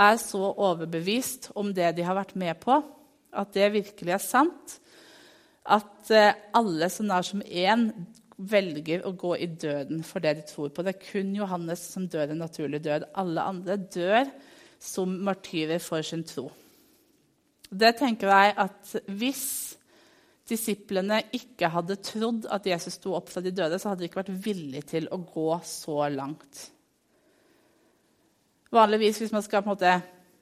er 0.00 0.16
så 0.20 0.40
overbevist 0.50 1.50
om 1.60 1.74
det 1.76 1.92
de 1.98 2.06
har 2.06 2.16
vært 2.16 2.36
med 2.40 2.56
på, 2.62 2.80
at 3.30 3.52
det 3.54 3.68
virkelig 3.74 4.16
er 4.16 4.24
sant, 4.24 4.78
at 5.70 6.10
eh, 6.10 6.32
alle 6.56 6.88
som 6.90 7.06
nær 7.06 7.26
som 7.26 7.42
én 7.44 7.90
velger 8.40 9.04
å 9.04 9.12
gå 9.18 9.34
i 9.36 9.48
døden 9.60 10.00
for 10.06 10.24
det 10.24 10.38
de 10.38 10.46
tror 10.48 10.70
på. 10.72 10.82
Det 10.82 10.94
er 10.94 11.04
kun 11.04 11.34
Johannes 11.36 11.82
som 11.92 12.08
dør 12.10 12.32
en 12.32 12.40
naturlig 12.40 12.80
død. 12.84 13.10
Alle 13.20 13.44
andre 13.52 13.76
dør 13.76 14.30
som 14.80 15.12
martyrer 15.26 15.82
for 15.84 16.02
sin 16.06 16.24
tro. 16.24 16.48
Det 17.70 17.92
tenker 18.00 18.32
jeg 18.32 18.54
at 18.64 18.94
Hvis 19.06 19.44
disiplene 20.50 21.22
ikke 21.36 21.70
hadde 21.72 21.98
trodd 22.04 22.48
at 22.52 22.66
Jesus 22.68 22.98
sto 22.98 23.14
opp 23.16 23.30
fra 23.32 23.42
de 23.44 23.52
døde, 23.54 23.78
så 23.78 23.90
hadde 23.90 24.04
de 24.04 24.10
ikke 24.10 24.20
vært 24.22 24.34
villige 24.44 24.86
til 24.96 25.08
å 25.12 25.20
gå 25.22 25.50
så 25.66 26.04
langt. 26.12 26.66
Vanligvis 28.70 29.18
hvis 29.22 29.34
man 29.34 29.44
skal 29.46 29.66
måte 29.66 29.94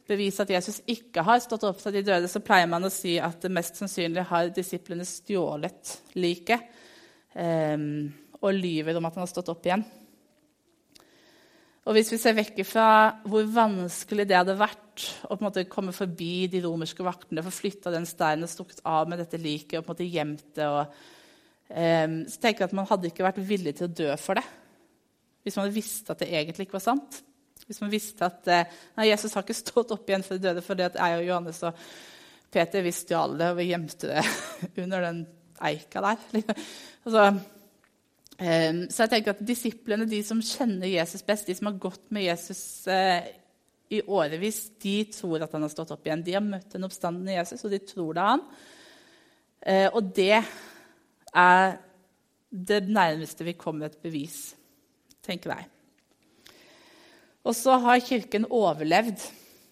bevise 0.09 0.45
at 0.45 0.53
Jesus 0.53 0.81
ikke 0.89 1.25
har 1.25 1.41
stått 1.45 1.67
opp 1.69 1.81
fra 1.81 1.93
de 1.93 2.03
døde, 2.05 2.29
så 2.29 2.43
pleier 2.45 2.69
man 2.71 2.85
å 2.85 2.93
si 2.93 3.19
at 3.21 3.41
det 3.45 3.53
mest 3.53 3.77
sannsynlig 3.81 4.25
har 4.31 4.53
disiplene 4.57 5.05
stjålet 5.09 5.95
liket 6.17 6.65
eh, 7.37 7.77
og 8.39 8.53
lyver 8.57 8.99
om 8.99 9.09
at 9.09 9.17
han 9.17 9.27
har 9.27 9.33
stått 9.33 9.53
opp 9.53 9.69
igjen. 9.69 9.85
Og 11.89 11.97
Hvis 11.97 12.11
vi 12.13 12.19
ser 12.21 12.37
vekk 12.37 12.59
fra 12.69 12.87
hvor 13.25 13.47
vanskelig 13.49 14.27
det 14.29 14.37
hadde 14.37 14.59
vært 14.61 15.07
å 15.33 15.39
komme 15.73 15.95
forbi 15.97 16.45
de 16.53 16.61
romerske 16.61 17.05
vaktene, 17.07 17.45
få 17.47 17.55
flytta 17.55 17.93
den 17.95 18.05
steinen 18.05 18.45
og 18.45 18.53
stukket 18.53 18.83
av 18.85 19.09
med 19.09 19.23
dette 19.23 19.41
liket 19.41 19.81
og 19.81 20.03
gjemt 20.05 20.45
det, 20.59 20.67
og, 20.69 20.99
um, 21.73 22.19
så 22.29 22.43
tenker 22.43 22.67
jeg 22.67 22.69
at 22.69 22.77
man 22.77 22.91
hadde 22.91 23.09
ikke 23.09 23.25
vært 23.25 23.41
villig 23.41 23.79
til 23.79 23.89
å 23.89 23.95
dø 24.03 24.11
for 24.21 24.37
det 24.37 24.45
hvis 25.49 25.57
man 25.57 25.65
hadde 25.65 25.79
visst 25.79 26.11
at 26.13 26.21
det 26.21 26.29
egentlig 26.29 26.67
ikke 26.67 26.77
var 26.77 26.85
sant. 26.85 27.23
Hvis 27.65 27.81
man 27.81 27.93
visste 27.93 28.27
at 28.27 28.49
eh, 28.53 28.79
nei, 28.99 29.09
Jesus 29.09 29.33
har 29.33 29.47
ikke 29.47 29.57
stått 29.57 29.95
opp 29.95 30.11
igjen 30.11 30.25
for 30.27 30.37
de 30.37 30.45
døde 30.45 30.65
fordi 30.65 30.85
at 30.85 30.99
jeg 31.01 31.19
og 31.19 31.25
Johannes 31.25 31.61
og 31.65 31.83
Peter 32.53 32.85
vi 32.85 32.93
stjal 32.97 33.37
det, 33.37 33.51
og 33.53 33.57
vi 33.57 33.71
gjemte 33.71 34.11
det 34.11 34.25
under 34.85 35.05
den 35.05 35.23
eika 35.69 36.03
der. 36.05 36.27
altså, 37.05 37.25
eh, 37.25 37.41
så 38.39 39.03
jeg 39.03 39.11
tenker 39.11 39.35
at 39.35 39.43
disiplene, 39.43 40.07
de 40.07 40.21
som 40.23 40.39
kjenner 40.39 40.87
Jesus 40.87 41.25
best, 41.27 41.49
de 41.49 41.57
som 41.59 41.73
har 41.73 41.81
gått 41.83 42.05
med 42.15 42.29
Jesus 42.29 42.63
eh, 42.87 43.33
i 43.91 43.99
årevis, 44.07 44.61
de 44.79 45.01
tror 45.11 45.43
at 45.43 45.55
han 45.57 45.65
har 45.65 45.73
stått 45.73 45.91
opp 45.95 46.07
igjen. 46.07 46.23
De 46.23 46.37
har 46.37 46.45
møtt 46.45 46.71
den 46.71 46.87
oppstandende 46.87 47.35
Jesus, 47.35 47.65
og 47.67 47.75
de 47.75 47.81
tror 47.83 48.15
det 48.15 48.23
er 48.23 48.31
han. 48.31 48.45
Eh, 49.59 49.89
og 49.91 50.13
det 50.15 50.39
er 51.35 51.75
det 52.49 52.79
nærmeste 52.87 53.47
vi 53.49 53.57
kommer 53.59 53.89
et 53.89 53.99
bevis, 54.03 54.55
tenker 55.27 55.57
jeg. 55.57 55.69
Og 57.49 57.57
så 57.57 57.75
har 57.83 58.05
Kirken 58.05 58.47
overlevd 58.55 59.23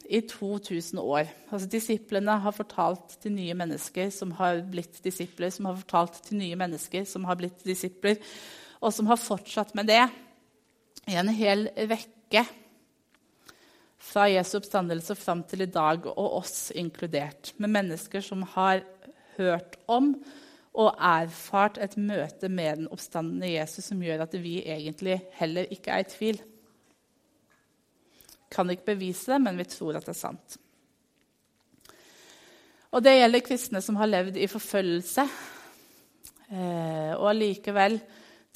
i 0.08 0.20
2000 0.28 1.00
år. 1.02 1.30
Altså, 1.50 1.68
disiplene 1.70 2.38
har 2.42 2.54
fortalt 2.54 3.16
til 3.22 3.34
nye 3.36 3.56
mennesker 3.58 4.10
som 4.14 4.34
har 4.38 4.62
blitt 4.70 5.00
disipler, 5.04 5.50
som 5.54 5.70
har 5.70 5.80
fortalt 5.80 6.20
til 6.26 6.40
nye 6.40 6.58
mennesker 6.58 7.06
som 7.08 7.26
har 7.28 7.38
blitt 7.40 7.64
disipler, 7.66 8.20
og 8.80 8.94
som 8.94 9.08
har 9.10 9.20
fortsatt 9.20 9.74
med 9.78 9.90
det 9.90 10.04
i 11.06 11.18
en 11.18 11.30
hel 11.32 11.68
rekke 11.76 12.44
fra 14.06 14.26
Jesu 14.30 14.56
oppstandelse 14.60 15.16
fram 15.18 15.42
til 15.48 15.64
i 15.64 15.70
dag, 15.70 16.06
og 16.06 16.40
oss 16.42 16.70
inkludert, 16.74 17.54
med 17.58 17.72
mennesker 17.74 18.22
som 18.22 18.44
har 18.54 18.84
hørt 19.36 19.78
om 19.90 20.14
og 20.76 20.98
erfart 21.00 21.78
et 21.80 21.96
møte 21.96 22.50
med 22.52 22.82
den 22.82 22.90
oppstandende 22.92 23.48
Jesus 23.48 23.88
som 23.88 24.02
gjør 24.04 24.26
at 24.26 24.36
vi 24.42 24.58
egentlig 24.60 25.22
heller 25.38 25.68
ikke 25.72 25.94
er 25.94 26.04
i 26.04 26.10
tvil. 26.10 26.40
Kan 28.56 28.72
ikke 28.72 28.94
bevise 28.94 29.34
det, 29.34 29.42
men 29.44 29.60
vi 29.60 29.68
tror 29.68 29.98
at 29.98 30.06
det 30.08 30.14
er 30.14 30.22
sant. 30.22 30.56
Og 32.96 33.02
det 33.04 33.18
gjelder 33.18 33.44
kristne 33.44 33.82
som 33.84 33.98
har 34.00 34.08
levd 34.08 34.38
i 34.40 34.48
forfølgelse. 34.48 35.26
Eh, 36.46 37.12
og 37.18 37.26
allikevel, 37.32 37.98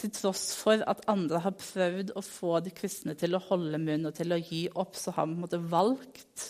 til 0.00 0.12
tross 0.16 0.54
for 0.57 0.80
at 0.88 1.02
andre 1.12 1.42
har 1.45 1.59
prøvd 1.59 2.14
å 2.16 2.23
få 2.25 2.54
de 2.64 2.73
kristne 2.73 3.12
til 3.21 3.37
å 3.37 3.42
holde 3.50 3.80
munn 3.83 4.09
og 4.09 4.14
til 4.16 4.33
å 4.33 4.38
gi 4.40 4.62
opp, 4.80 4.97
så 4.97 5.12
har 5.19 5.28
man 5.28 5.69
valgt 5.69 6.47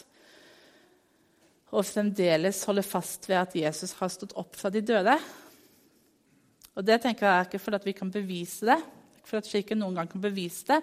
å 1.70 1.82
fremdeles 1.86 2.62
holde 2.68 2.84
fast 2.86 3.28
ved 3.30 3.40
at 3.40 3.56
Jesus 3.58 3.96
har 3.98 4.10
stått 4.12 4.36
opp 4.38 4.54
fra 4.58 4.70
de 4.70 4.82
døde. 4.86 5.16
Og 6.78 6.86
Det 6.86 7.00
tenker 7.02 7.26
jeg 7.26 7.34
er 7.34 7.48
ikke 7.48 7.62
fordi 7.62 7.90
vi 7.90 7.96
kan 7.98 8.10
bevise 8.14 8.70
det, 8.70 8.78
for 9.26 9.40
at 9.40 9.50
kirken 9.50 9.82
noen 9.82 9.98
gang 9.98 10.10
kan 10.10 10.22
bevise 10.22 10.66
det, 10.70 10.80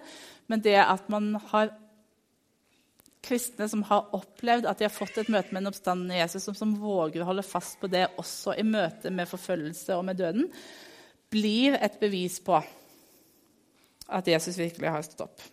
men 0.48 0.60
det 0.64 0.76
at 0.80 1.08
man 1.12 1.34
har 1.50 1.72
kristne 3.24 3.68
som 3.70 3.82
har 3.88 4.10
opplevd 4.16 4.68
at 4.68 4.80
de 4.80 4.86
har 4.86 4.94
fått 4.94 5.18
et 5.20 5.30
møte 5.32 5.52
med 5.52 5.62
en 5.62 5.70
oppstandende 5.72 6.18
Jesus, 6.20 6.44
som, 6.46 6.56
som, 6.56 6.76
våger 6.78 7.22
å 7.22 7.28
holde 7.28 7.46
fast 7.46 7.78
på 7.80 7.90
det 7.90 8.06
også 8.20 8.54
i 8.58 8.66
møte 8.66 9.12
med 9.14 9.30
forfølgelse 9.30 9.98
og 9.98 10.06
med 10.08 10.20
døden, 10.20 10.48
blir 11.32 11.76
et 11.76 11.98
bevis 12.00 12.38
på 12.44 12.56
at 14.08 14.28
Jesus 14.28 14.56
virkelig 14.58 14.92
har 14.94 15.04
stått 15.04 15.26
opp. 15.26 15.46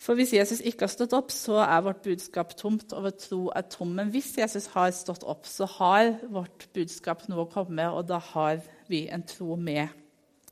For 0.00 0.16
hvis 0.16 0.32
Jesus 0.32 0.62
ikke 0.64 0.86
har 0.86 0.92
stått 0.94 1.12
opp, 1.12 1.32
så 1.34 1.58
er 1.60 1.82
vårt 1.84 2.00
budskap 2.06 2.54
tomt, 2.56 2.94
og 2.96 3.04
vår 3.04 3.16
tro 3.20 3.40
er 3.52 3.66
tom. 3.68 3.90
Men 3.98 4.08
hvis 4.14 4.30
Jesus 4.38 4.70
har 4.72 4.94
stått 4.96 5.26
opp, 5.28 5.44
så 5.44 5.68
har 5.76 6.14
vårt 6.32 6.70
budskap 6.72 7.26
noe 7.28 7.44
å 7.44 7.50
komme 7.50 7.76
med, 7.82 7.90
og 7.92 8.08
da 8.08 8.20
har 8.30 8.62
vi 8.88 9.04
en 9.12 9.26
tro 9.28 9.58
med 9.60 9.92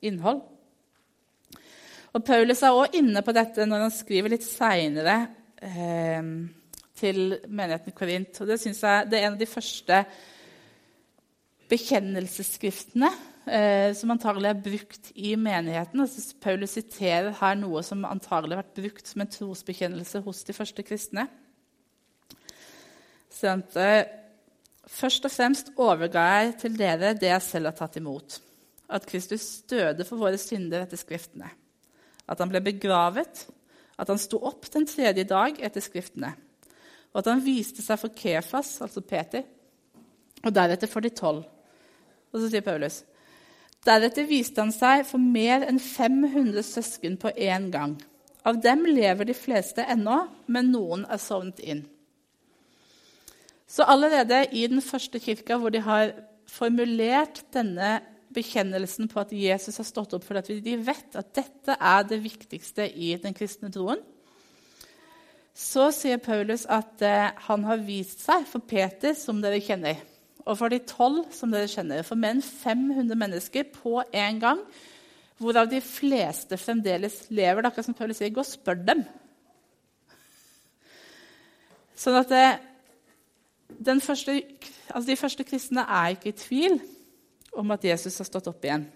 innhold. 0.05 0.43
Og 2.17 2.25
Paulus 2.25 2.63
er 2.65 2.73
også 2.73 2.99
inne 3.01 3.23
på 3.25 3.35
dette 3.37 3.67
når 3.69 3.85
han 3.87 3.95
skriver 3.95 4.33
litt 4.33 4.47
seinere 4.47 5.17
eh, 5.61 6.31
til 6.99 7.37
menigheten 7.47 7.95
Korint. 7.97 8.41
Og 8.41 8.49
det 8.49 8.59
jeg 8.65 9.11
det 9.11 9.19
er 9.19 9.27
en 9.27 9.37
av 9.37 9.41
de 9.41 9.49
første 9.51 10.03
bekjennelsesskriftene 11.69 13.11
eh, 13.45 13.91
som 13.97 14.15
antagelig 14.15 14.51
er 14.51 14.63
brukt 14.65 15.11
i 15.15 15.35
menigheten. 15.37 16.01
Altså, 16.01 16.25
Paulus 16.41 16.79
siterer 16.79 17.35
her 17.43 17.61
noe 17.61 17.85
som 17.85 18.07
antagelig 18.09 18.57
har 18.57 18.65
vært 18.65 18.81
brukt 18.81 19.13
som 19.13 19.25
en 19.25 19.35
trosbekjennelse 19.35 20.25
hos 20.25 20.43
de 20.49 20.57
første 20.57 20.87
kristne. 20.89 21.29
Sånn, 23.39 23.67
eh, 23.77 24.09
først 24.89 25.29
og 25.29 25.35
fremst 25.35 25.73
overga 25.77 26.25
jeg 26.41 26.59
til 26.65 26.81
dere 26.81 27.13
det 27.21 27.35
jeg 27.35 27.49
selv 27.51 27.71
har 27.71 27.79
tatt 27.85 28.01
imot. 28.01 28.41
At 28.89 29.05
Kristus 29.05 29.59
døde 29.69 30.09
for 30.09 30.17
våre 30.17 30.41
synder 30.41 30.87
etter 30.87 30.97
Skriftene 30.97 31.53
at 32.29 32.43
han 32.43 32.51
ble 32.53 32.61
begravet, 32.65 33.47
at 33.99 34.11
han 34.13 34.21
sto 34.21 34.41
opp 34.47 34.69
den 34.73 34.87
tredje 34.87 35.25
dag 35.29 35.59
etter 35.65 35.83
Skriftene, 35.83 36.35
og 37.13 37.23
at 37.23 37.31
han 37.33 37.43
viste 37.43 37.83
seg 37.83 37.99
for 38.01 38.15
Kefas, 38.15 38.77
altså 38.85 39.03
Peter, 39.03 39.47
og 40.45 40.55
deretter 40.55 40.91
for 40.91 41.03
de 41.03 41.11
tolv. 41.11 41.47
Og 42.29 42.43
så 42.43 42.51
sier 42.53 42.65
Paulus 42.65 43.03
Deretter 43.87 44.27
viste 44.29 44.61
han 44.61 44.73
seg 44.75 45.05
for 45.07 45.23
mer 45.23 45.63
enn 45.65 45.79
500 45.81 46.65
søsken 46.67 47.15
på 47.21 47.31
én 47.31 47.69
gang. 47.73 47.95
Av 48.45 48.59
dem 48.61 48.83
lever 48.89 49.29
de 49.29 49.37
fleste 49.37 49.85
ennå, 49.87 50.19
men 50.51 50.73
noen 50.75 51.05
er 51.09 51.21
sovnet 51.23 51.63
inn. 51.63 51.85
Så 53.69 53.87
allerede 53.87 54.47
i 54.57 54.65
den 54.67 54.83
første 54.83 55.21
kirka, 55.23 55.59
hvor 55.61 55.71
de 55.71 55.83
har 55.85 56.15
formulert 56.49 57.43
denne 57.55 57.99
bekjennelsen 58.39 59.11
på 59.11 59.21
at 59.23 59.35
Jesus 59.35 59.81
har 59.81 59.87
stått 59.89 60.15
opp 60.17 60.25
for 60.27 60.39
at 60.41 60.49
de 60.49 60.77
vet 60.81 61.19
at 61.19 61.35
dette 61.37 61.75
er 61.75 62.07
det 62.09 62.21
viktigste 62.25 62.87
i 62.89 63.13
den 63.21 63.37
kristne 63.37 63.71
troen, 63.75 64.01
så 65.59 65.89
sier 65.91 66.21
Paulus 66.23 66.69
at 66.71 67.03
eh, 67.03 67.33
han 67.49 67.65
har 67.67 67.83
vist 67.83 68.23
seg 68.23 68.45
for 68.47 68.63
Peter, 68.63 69.17
som 69.19 69.41
dere 69.43 69.59
kjenner, 69.63 69.99
og 70.45 70.55
for 70.61 70.71
de 70.71 70.79
tolv, 70.87 71.25
som 71.35 71.51
dere 71.51 71.71
kjenner, 71.71 72.05
for 72.07 72.21
mer 72.21 72.37
enn 72.37 72.45
500 72.45 73.19
mennesker 73.19 73.67
på 73.75 73.99
en 74.07 74.39
gang, 74.43 74.63
hvorav 75.43 75.67
de 75.71 75.81
fleste 75.83 76.59
fremdeles 76.59 77.25
lever. 77.31 77.63
Det 77.63 77.73
akkurat 77.73 77.89
som 77.89 77.97
Paulus 77.99 78.21
sier, 78.23 78.31
gå 78.35 78.43
og 78.43 78.47
spør 78.47 78.79
dem. 78.87 79.03
Sånn 81.99 82.21
at 82.21 82.33
eh, 82.39 83.99
første, 83.99 84.39
altså 84.93 85.07
de 85.11 85.19
første 85.19 85.47
kristne 85.47 85.83
er 85.83 86.15
ikke 86.15 86.31
i 86.31 86.39
tvil 86.39 86.79
om 87.61 87.75
at 87.75 87.85
Jesus 87.85 88.19
har 88.21 88.29
stått 88.29 88.51
opp 88.51 88.65
igjen. 88.65 88.87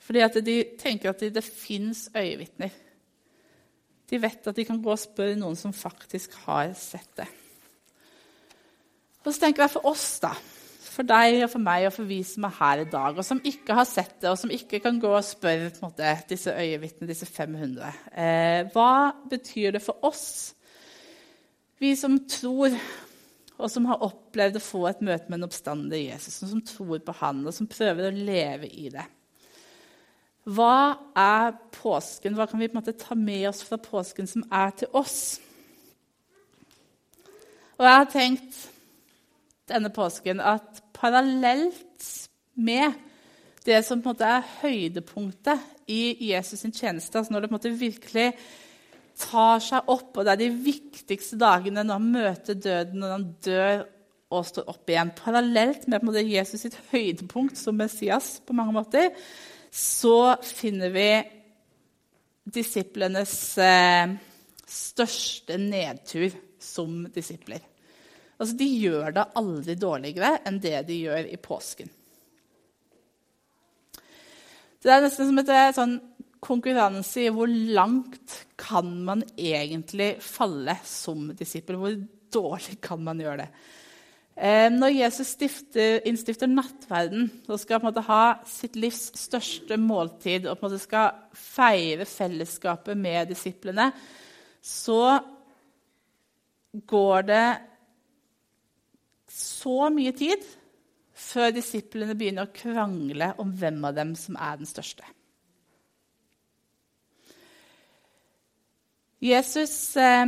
Fordi 0.00 0.22
at 0.24 0.38
de 0.42 0.56
tenker 0.80 1.12
at 1.12 1.20
det, 1.22 1.34
det 1.36 1.44
fins 1.46 2.08
øyevitner. 2.16 2.72
De 4.10 4.18
vet 4.18 4.48
at 4.50 4.56
de 4.56 4.64
kan 4.66 4.80
gå 4.82 4.90
og 4.90 4.98
spørre 4.98 5.38
noen 5.38 5.58
som 5.58 5.74
faktisk 5.76 6.34
har 6.46 6.72
sett 6.78 7.12
det. 7.20 7.28
Og 9.20 9.30
så 9.30 9.44
tenker 9.44 9.62
jeg 9.62 9.74
for 9.76 9.90
oss, 9.92 10.06
da. 10.22 10.32
For 10.90 11.06
deg 11.06 11.44
og 11.44 11.52
for 11.52 11.62
meg 11.62 11.86
og 11.86 11.94
for 11.94 12.08
vi 12.08 12.18
som 12.26 12.48
er 12.48 12.56
her 12.56 12.82
i 12.82 12.88
dag, 12.90 13.14
og 13.14 13.24
som 13.24 13.38
ikke 13.46 13.76
har 13.76 13.86
sett 13.86 14.16
det, 14.18 14.32
og 14.32 14.38
som 14.40 14.50
ikke 14.50 14.80
kan 14.82 14.98
gå 15.00 15.12
og 15.14 15.24
spørre 15.24 15.70
måte, 15.84 16.08
disse 16.28 16.50
øyevitnene, 16.50 17.10
disse 17.12 17.28
500. 17.28 17.92
Eh, 18.10 18.64
hva 18.74 19.12
betyr 19.30 19.76
det 19.76 19.84
for 19.84 20.02
oss, 20.08 20.56
vi 21.80 21.94
som 21.96 22.18
tror 22.28 22.74
og 23.60 23.70
som 23.72 23.86
har 23.90 24.02
opplevd 24.04 24.58
å 24.58 24.64
få 24.64 24.82
et 24.88 25.02
møte 25.04 25.28
med 25.28 25.40
en 25.40 25.48
oppstander 25.48 26.00
Jesus, 26.00 26.40
og 26.42 26.52
som 26.52 26.62
tror 26.66 27.02
på 27.04 27.14
han, 27.20 27.44
og 27.46 27.54
som 27.56 27.68
prøver 27.70 28.08
å 28.08 28.14
leve 28.16 28.70
i 28.70 28.88
det. 28.92 29.06
Hva 30.50 30.96
er 31.18 31.52
påsken? 31.76 32.34
Hva 32.34 32.48
kan 32.48 32.60
vi 32.60 32.70
på 32.70 32.74
en 32.74 32.80
måte 32.80 32.96
ta 32.96 33.14
med 33.18 33.44
oss 33.50 33.60
fra 33.66 33.78
påsken 33.80 34.28
som 34.30 34.44
er 34.48 34.72
til 34.80 34.88
oss? 34.96 35.20
Og 37.76 37.86
jeg 37.86 37.96
har 37.96 38.08
tenkt 38.12 38.64
denne 39.70 39.92
påsken 39.94 40.40
at 40.42 40.82
parallelt 40.96 42.08
med 42.60 42.96
det 43.64 43.82
som 43.86 44.00
på 44.00 44.10
en 44.10 44.14
måte 44.14 44.28
er 44.28 44.48
høydepunktet 44.62 45.88
i 45.90 46.32
Jesus' 46.32 46.64
sin 46.64 46.74
tjeneste, 46.74 47.18
altså 47.18 47.32
når 47.32 47.40
det 47.40 47.50
på 47.50 47.54
en 47.54 47.58
måte 47.58 47.78
virkelig 47.80 48.26
tar 49.20 49.60
seg 49.64 49.88
opp, 49.92 50.14
og 50.16 50.24
det 50.24 50.32
er 50.32 50.42
de 50.42 50.50
viktigste 50.64 51.38
dagene 51.40 51.84
når 51.84 51.98
han 51.98 52.12
møter 52.14 52.58
døden, 52.58 53.02
når 53.02 53.14
han 53.14 53.26
dør 53.44 53.82
og 54.30 54.46
står 54.46 54.70
opp 54.70 54.90
igjen. 54.90 55.12
Parallelt 55.18 55.86
med 55.90 56.06
måte, 56.06 56.22
Jesus 56.22 56.64
sitt 56.64 56.78
høydepunkt 56.92 57.58
som 57.58 57.78
Messias 57.78 58.36
på 58.46 58.54
mange 58.56 58.74
måter, 58.76 59.10
så 59.70 60.36
finner 60.42 60.92
vi 60.94 61.08
disiplenes 62.50 63.34
eh, 63.62 64.14
største 64.70 65.58
nedtur 65.60 66.30
som 66.62 67.04
disipler. 67.14 67.62
Altså, 68.40 68.56
De 68.56 68.68
gjør 68.80 69.16
det 69.16 69.30
aldri 69.38 69.76
dårligere 69.78 70.38
enn 70.48 70.60
det 70.62 70.78
de 70.88 71.00
gjør 71.04 71.26
i 71.28 71.38
påsken. 71.40 71.90
Det 74.80 74.88
er 74.88 75.02
nesten 75.04 75.28
som 75.28 75.42
et 75.42 75.50
eh, 75.52 75.72
sånn 75.76 75.98
konkurranse 76.40 77.26
i 77.26 77.32
hvor 77.34 77.50
langt 77.50 78.38
kan 78.60 78.88
man 79.04 79.24
egentlig 79.36 80.14
falle 80.24 80.78
som 80.88 81.30
disippel. 81.36 81.78
Hvor 81.80 81.98
dårlig 82.32 82.78
kan 82.84 83.02
man 83.04 83.20
gjøre 83.20 83.44
det? 83.44 83.50
Eh, 84.40 84.68
når 84.72 84.94
Jesus 84.94 85.34
stifter, 85.34 85.98
innstifter 86.08 86.48
nattverden 86.48 87.26
og 87.50 87.60
skal 87.60 87.90
ha 88.06 88.22
sitt 88.48 88.78
livs 88.80 89.10
største 89.20 89.76
måltid 89.76 90.48
og 90.48 90.64
skal 90.80 91.26
feire 91.36 92.06
fellesskapet 92.08 92.96
med 92.96 93.34
disiplene, 93.34 93.90
så 94.64 95.18
går 96.72 97.28
det 97.28 97.44
så 99.30 99.90
mye 99.92 100.16
tid 100.16 100.44
før 101.20 101.52
disiplene 101.52 102.16
begynner 102.16 102.48
å 102.48 102.54
krangle 102.54 103.34
om 103.42 103.52
hvem 103.52 103.84
av 103.84 103.98
dem 103.98 104.14
som 104.16 104.38
er 104.40 104.60
den 104.60 104.68
største. 104.68 105.04
Jesus 109.20 109.96
eh, 110.00 110.26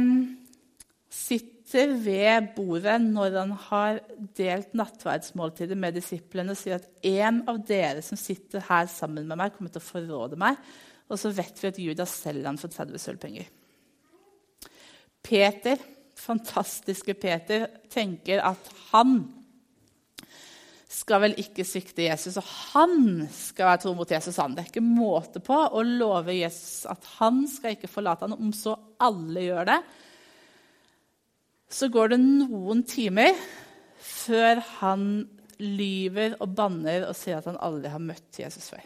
sitter 1.09 1.95
ved 1.97 2.51
bordet 2.57 2.99
når 3.01 3.37
han 3.39 3.53
har 3.69 4.01
delt 4.37 4.75
nattverdsmåltidet 4.77 5.79
med 5.81 5.97
disiplene 5.97 6.53
og 6.53 6.61
sier 6.61 6.77
at 6.77 6.89
en 7.09 7.41
av 7.49 7.63
dere 7.69 8.05
som 8.05 8.21
sitter 8.21 8.65
her 8.69 8.91
sammen 8.93 9.25
med 9.29 9.41
meg, 9.41 9.55
kommer 9.57 9.73
til 9.73 9.81
å 9.81 9.87
forråde 9.87 10.41
meg. 10.41 10.61
Og 11.09 11.21
så 11.21 11.33
vet 11.33 11.59
vi 11.61 11.71
at 11.71 11.81
Judas 11.81 12.13
selger 12.23 12.49
han 12.49 12.61
for 12.61 12.73
30 12.73 13.01
sølvpenger. 13.01 13.49
Peter, 15.23 15.81
fantastiske 16.19 17.15
Peter, 17.17 17.69
tenker 17.93 18.43
at 18.45 18.71
han 18.91 19.23
skal 20.93 21.23
vel 21.25 21.35
ikke 21.41 21.65
svikte 21.67 22.05
Jesus. 22.05 22.37
Og 22.41 22.47
han 22.75 23.27
skal 23.33 23.71
være 23.71 23.83
tro 23.85 23.95
mot 23.97 24.11
Jesus. 24.13 24.37
han. 24.37 24.55
Det 24.55 24.65
er 24.65 24.71
ikke 24.71 24.85
måte 24.85 25.43
på 25.45 25.57
å 25.57 25.83
love 25.87 26.37
Jesus 26.37 26.85
at 26.91 27.07
han 27.19 27.43
skal 27.51 27.77
ikke 27.77 27.91
forlate 27.91 28.29
ham. 28.29 28.37
Om 28.37 28.53
så 28.57 28.77
alle 29.03 29.47
gjør 29.49 29.71
det, 29.73 29.81
så 31.73 31.89
går 31.89 32.13
det 32.13 32.21
noen 32.21 32.83
timer 32.85 33.33
før 34.03 34.61
han 34.81 35.07
lyver 35.63 36.37
og 36.43 36.57
banner 36.57 37.07
og 37.07 37.17
sier 37.17 37.39
at 37.39 37.49
han 37.49 37.61
aldri 37.63 37.93
har 37.93 38.03
møtt 38.03 38.43
Jesus 38.43 38.69
før. 38.73 38.83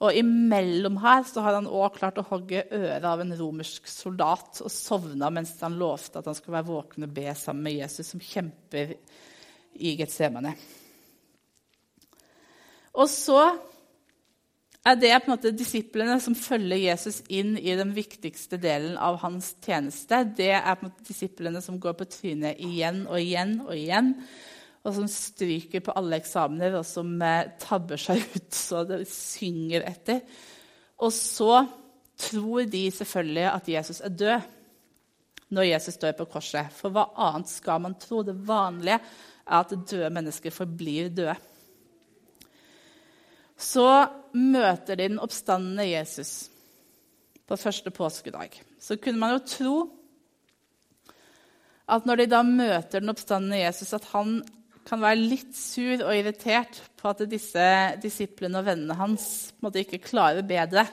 Og 0.00 0.16
imellom 0.16 0.96
her 1.02 1.26
så 1.28 1.42
har 1.44 1.58
han 1.58 1.68
også 1.68 1.98
klart 1.98 2.20
å 2.22 2.24
hogge 2.30 2.62
øret 2.72 3.04
av 3.04 3.20
en 3.20 3.34
romersk 3.36 3.88
soldat 3.90 4.62
og 4.64 4.72
sovna 4.72 5.28
mens 5.34 5.52
han 5.60 5.76
lovte 5.80 6.22
at 6.22 6.30
han 6.30 6.38
skulle 6.38 6.56
være 6.56 6.70
våken 6.70 7.04
og 7.04 7.12
be 7.18 7.26
sammen 7.36 7.66
med 7.68 7.76
Jesus, 7.82 8.14
som 8.14 8.22
kjemper 8.24 8.94
i 9.80 9.96
Getsemane. 9.98 10.54
Og 12.96 13.08
så 13.10 13.40
er 14.86 14.96
det 14.96 15.12
på 15.20 15.28
en 15.28 15.34
måte 15.34 15.52
disiplene 15.52 16.16
som 16.22 16.36
følger 16.36 16.80
Jesus 16.80 17.20
inn 17.28 17.56
i 17.58 17.74
den 17.76 17.92
viktigste 17.96 18.58
delen 18.60 18.96
av 18.96 19.18
hans 19.24 19.52
tjeneste. 19.64 20.22
Det 20.36 20.54
er 20.56 20.76
på 20.76 20.86
en 20.86 20.90
måte 20.90 21.08
disiplene 21.08 21.60
som 21.64 21.80
går 21.80 21.98
på 21.98 22.08
trynet 22.08 22.60
igjen 22.64 23.04
og 23.06 23.20
igjen 23.20 23.58
og 23.66 23.74
igjen. 23.76 24.14
Og 24.80 24.96
som 24.96 25.10
stryker 25.12 25.84
på 25.84 25.92
alle 25.92 26.16
eksamener, 26.22 26.78
og 26.78 26.86
som 26.88 27.12
eh, 27.20 27.50
tabber 27.60 28.00
seg 28.00 28.22
ut 28.36 28.56
så 28.56 28.86
det 28.88 29.02
synger 29.12 29.84
etter. 29.90 30.22
Og 31.04 31.12
så 31.12 31.66
tror 32.20 32.64
de 32.68 32.86
selvfølgelig 32.92 33.46
at 33.50 33.68
Jesus 33.68 34.00
er 34.04 34.16
død 34.16 34.48
når 35.50 35.66
Jesus 35.66 35.96
står 35.98 36.14
på 36.16 36.28
korset. 36.30 36.72
For 36.72 36.94
hva 36.94 37.08
annet 37.28 37.50
skal 37.50 37.82
man 37.84 37.96
tro? 38.00 38.22
Det 38.24 38.36
vanlige 38.48 39.00
er 39.46 39.60
at 39.60 39.74
døde 39.90 40.10
mennesker 40.14 40.54
forblir 40.54 41.10
døde. 41.14 41.36
Så 43.60 43.86
møter 44.32 44.96
de 44.96 45.08
den 45.10 45.20
oppstandende 45.20 45.84
Jesus 45.90 46.48
på 47.46 47.58
første 47.60 47.90
påskedag. 47.92 48.54
Så 48.80 48.96
kunne 48.96 49.20
man 49.20 49.34
jo 49.36 49.44
tro 49.44 49.74
at 51.90 52.06
når 52.06 52.22
de 52.22 52.30
da 52.30 52.40
møter 52.46 53.02
den 53.02 53.12
oppstandende 53.12 53.58
Jesus, 53.64 53.92
at 53.92 54.06
han 54.12 54.38
kan 54.86 55.02
være 55.02 55.18
litt 55.18 55.52
sur 55.58 56.04
og 56.06 56.14
irritert 56.14 56.78
på 56.98 57.10
at 57.10 57.24
disse 57.28 57.66
disiplene 58.02 58.62
og 58.62 58.68
vennene 58.70 58.96
hans 58.96 59.26
måtte 59.62 59.82
ikke 59.82 60.00
klare 60.02 60.44
bedre. 60.46 60.86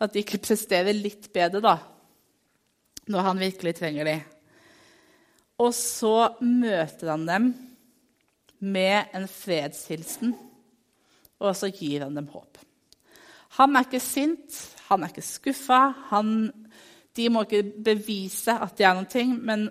At 0.00 0.12
de 0.12 0.22
ikke 0.22 0.42
presterer 0.44 0.96
litt 0.96 1.30
bedre 1.34 1.62
da, 1.64 1.76
når 3.08 3.28
han 3.28 3.40
virkelig 3.40 3.76
trenger 3.78 4.08
dem. 4.08 4.24
Og 5.62 5.72
så 5.72 6.36
møter 6.44 7.12
han 7.14 7.24
dem 7.28 7.46
med 8.58 9.12
en 9.14 9.26
fredshilsen, 9.28 10.34
og 11.40 11.56
så 11.56 11.70
gir 11.70 12.06
han 12.06 12.16
dem 12.16 12.28
håp. 12.32 12.58
Han 13.56 13.76
er 13.76 13.86
ikke 13.86 14.02
sint, 14.02 14.56
han 14.88 15.02
er 15.02 15.12
ikke 15.12 15.24
skuffa. 15.24 15.80
de 17.16 17.28
må 17.32 17.44
ikke 17.46 17.62
bevise 17.84 18.52
at 18.52 18.76
de 18.76 18.84
er 18.84 18.96
noe, 18.96 19.26
men 19.40 19.68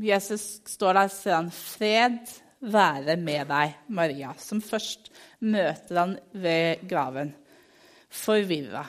Jesus 0.00 0.60
står 0.68 0.92
der 0.92 1.08
og 1.08 1.14
sier 1.14 1.34
han, 1.36 1.50
'Fred 1.50 2.18
være 2.60 3.16
med 3.16 3.48
deg, 3.48 3.74
Maria', 3.88 4.34
som 4.38 4.60
først 4.60 5.10
møter 5.40 5.98
han 5.98 6.18
ved 6.32 6.88
graven. 6.88 7.34
forvirra. 8.08 8.86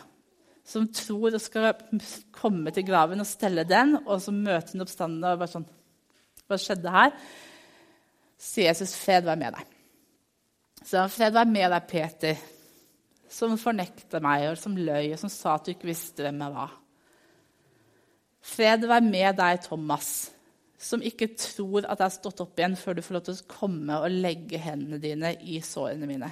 Som 0.63 0.87
tror 0.93 1.31
hun 1.31 1.39
skal 1.39 1.73
komme 2.31 2.71
til 2.71 2.85
graven 2.85 3.19
og 3.19 3.27
stelle 3.27 3.63
den, 3.63 3.97
og 4.05 4.21
så 4.21 4.31
møter 4.31 4.71
hun 4.71 4.81
oppstanden 4.81 5.23
og 5.23 5.39
bare 5.39 5.51
sånn 5.51 5.65
Hva 6.47 6.55
skjedde 6.55 6.91
her? 6.91 7.11
Sier 8.37 8.69
Jesus, 8.69 8.95
'Fred 8.95 9.25
være 9.25 9.35
med 9.35 9.53
deg'. 9.53 9.73
Så 10.85 11.07
'Fred 11.07 11.33
være 11.33 11.45
med 11.45 11.71
deg, 11.71 11.87
Peter', 11.89 12.43
som 13.29 13.57
fornekta 13.57 14.19
meg, 14.19 14.49
og 14.49 14.57
som 14.57 14.75
løy, 14.75 15.11
og 15.11 15.19
som 15.19 15.29
sa 15.29 15.55
at 15.55 15.65
du 15.65 15.71
ikke 15.71 15.89
visste 15.89 16.23
hvem 16.23 16.41
jeg 16.41 16.53
var. 16.53 16.77
Fred 18.41 18.85
være 18.87 19.01
med 19.01 19.33
deg, 19.37 19.59
Thomas, 19.65 20.31
som 20.79 21.01
ikke 21.01 21.33
tror 21.35 21.85
at 21.85 21.97
jeg 21.97 22.05
har 22.05 22.13
stått 22.13 22.41
opp 22.41 22.59
igjen 22.59 22.77
før 22.77 22.93
du 22.93 23.01
får 23.01 23.17
lov 23.17 23.25
til 23.25 23.33
å 23.33 23.47
komme 23.49 23.97
og 23.97 24.13
legge 24.13 24.61
hendene 24.61 25.01
dine 25.01 25.33
i 25.41 25.59
sårene 25.65 26.07
mine. 26.07 26.31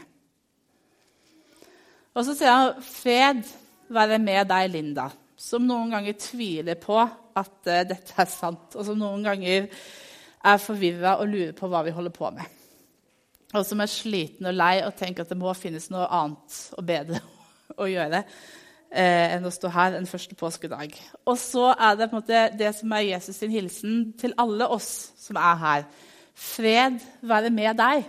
Og 2.15 2.24
så 2.24 2.38
sier 2.38 2.54
han, 2.54 2.82
'Fred 2.82 3.44
være 3.89 4.20
med 4.20 4.48
deg, 4.48 4.72
Linda', 4.72 5.12
som 5.36 5.65
noen 5.68 5.91
ganger 5.91 6.13
tviler 6.13 6.78
på 6.80 7.02
at 7.36 7.68
uh, 7.68 7.84
dette 7.84 8.15
er 8.18 8.30
sant, 8.32 8.76
og 8.76 8.86
som 8.86 8.98
noen 8.98 9.26
ganger 9.26 9.68
er 10.45 10.62
forvirra 10.62 11.17
og 11.21 11.29
lurer 11.31 11.55
på 11.58 11.69
hva 11.71 11.81
vi 11.86 11.93
holder 11.95 12.13
på 12.13 12.29
med. 12.36 12.62
Og 13.55 13.63
som 13.65 13.81
er 13.81 13.91
sliten 13.91 14.49
og 14.49 14.58
lei 14.58 14.75
og 14.84 14.95
tenker 14.99 15.23
at 15.23 15.31
det 15.31 15.39
må 15.39 15.53
finnes 15.58 15.88
noe 15.93 16.08
annet 16.12 16.58
og 16.75 16.86
bedre 16.88 17.21
å 17.81 17.88
gjøre 17.89 18.21
eh, 18.21 19.36
enn 19.36 19.47
å 19.47 19.53
stå 19.53 19.71
her 19.73 19.95
en 19.97 20.10
første 20.10 20.36
påskedag. 20.38 20.97
Og 21.25 21.39
så 21.39 21.69
er 21.73 21.95
det 21.97 22.10
på 22.10 22.17
en 22.17 22.23
måte 22.23 22.43
det 22.60 22.73
som 22.77 22.93
er 22.97 23.08
Jesus' 23.12 23.39
sin 23.39 23.53
hilsen 23.53 24.12
til 24.19 24.36
alle 24.41 24.67
oss 24.71 24.91
som 25.19 25.39
er 25.39 25.63
her. 25.63 25.88
Fred 26.36 26.99
være 27.23 27.53
med 27.53 27.79
deg. 27.79 28.05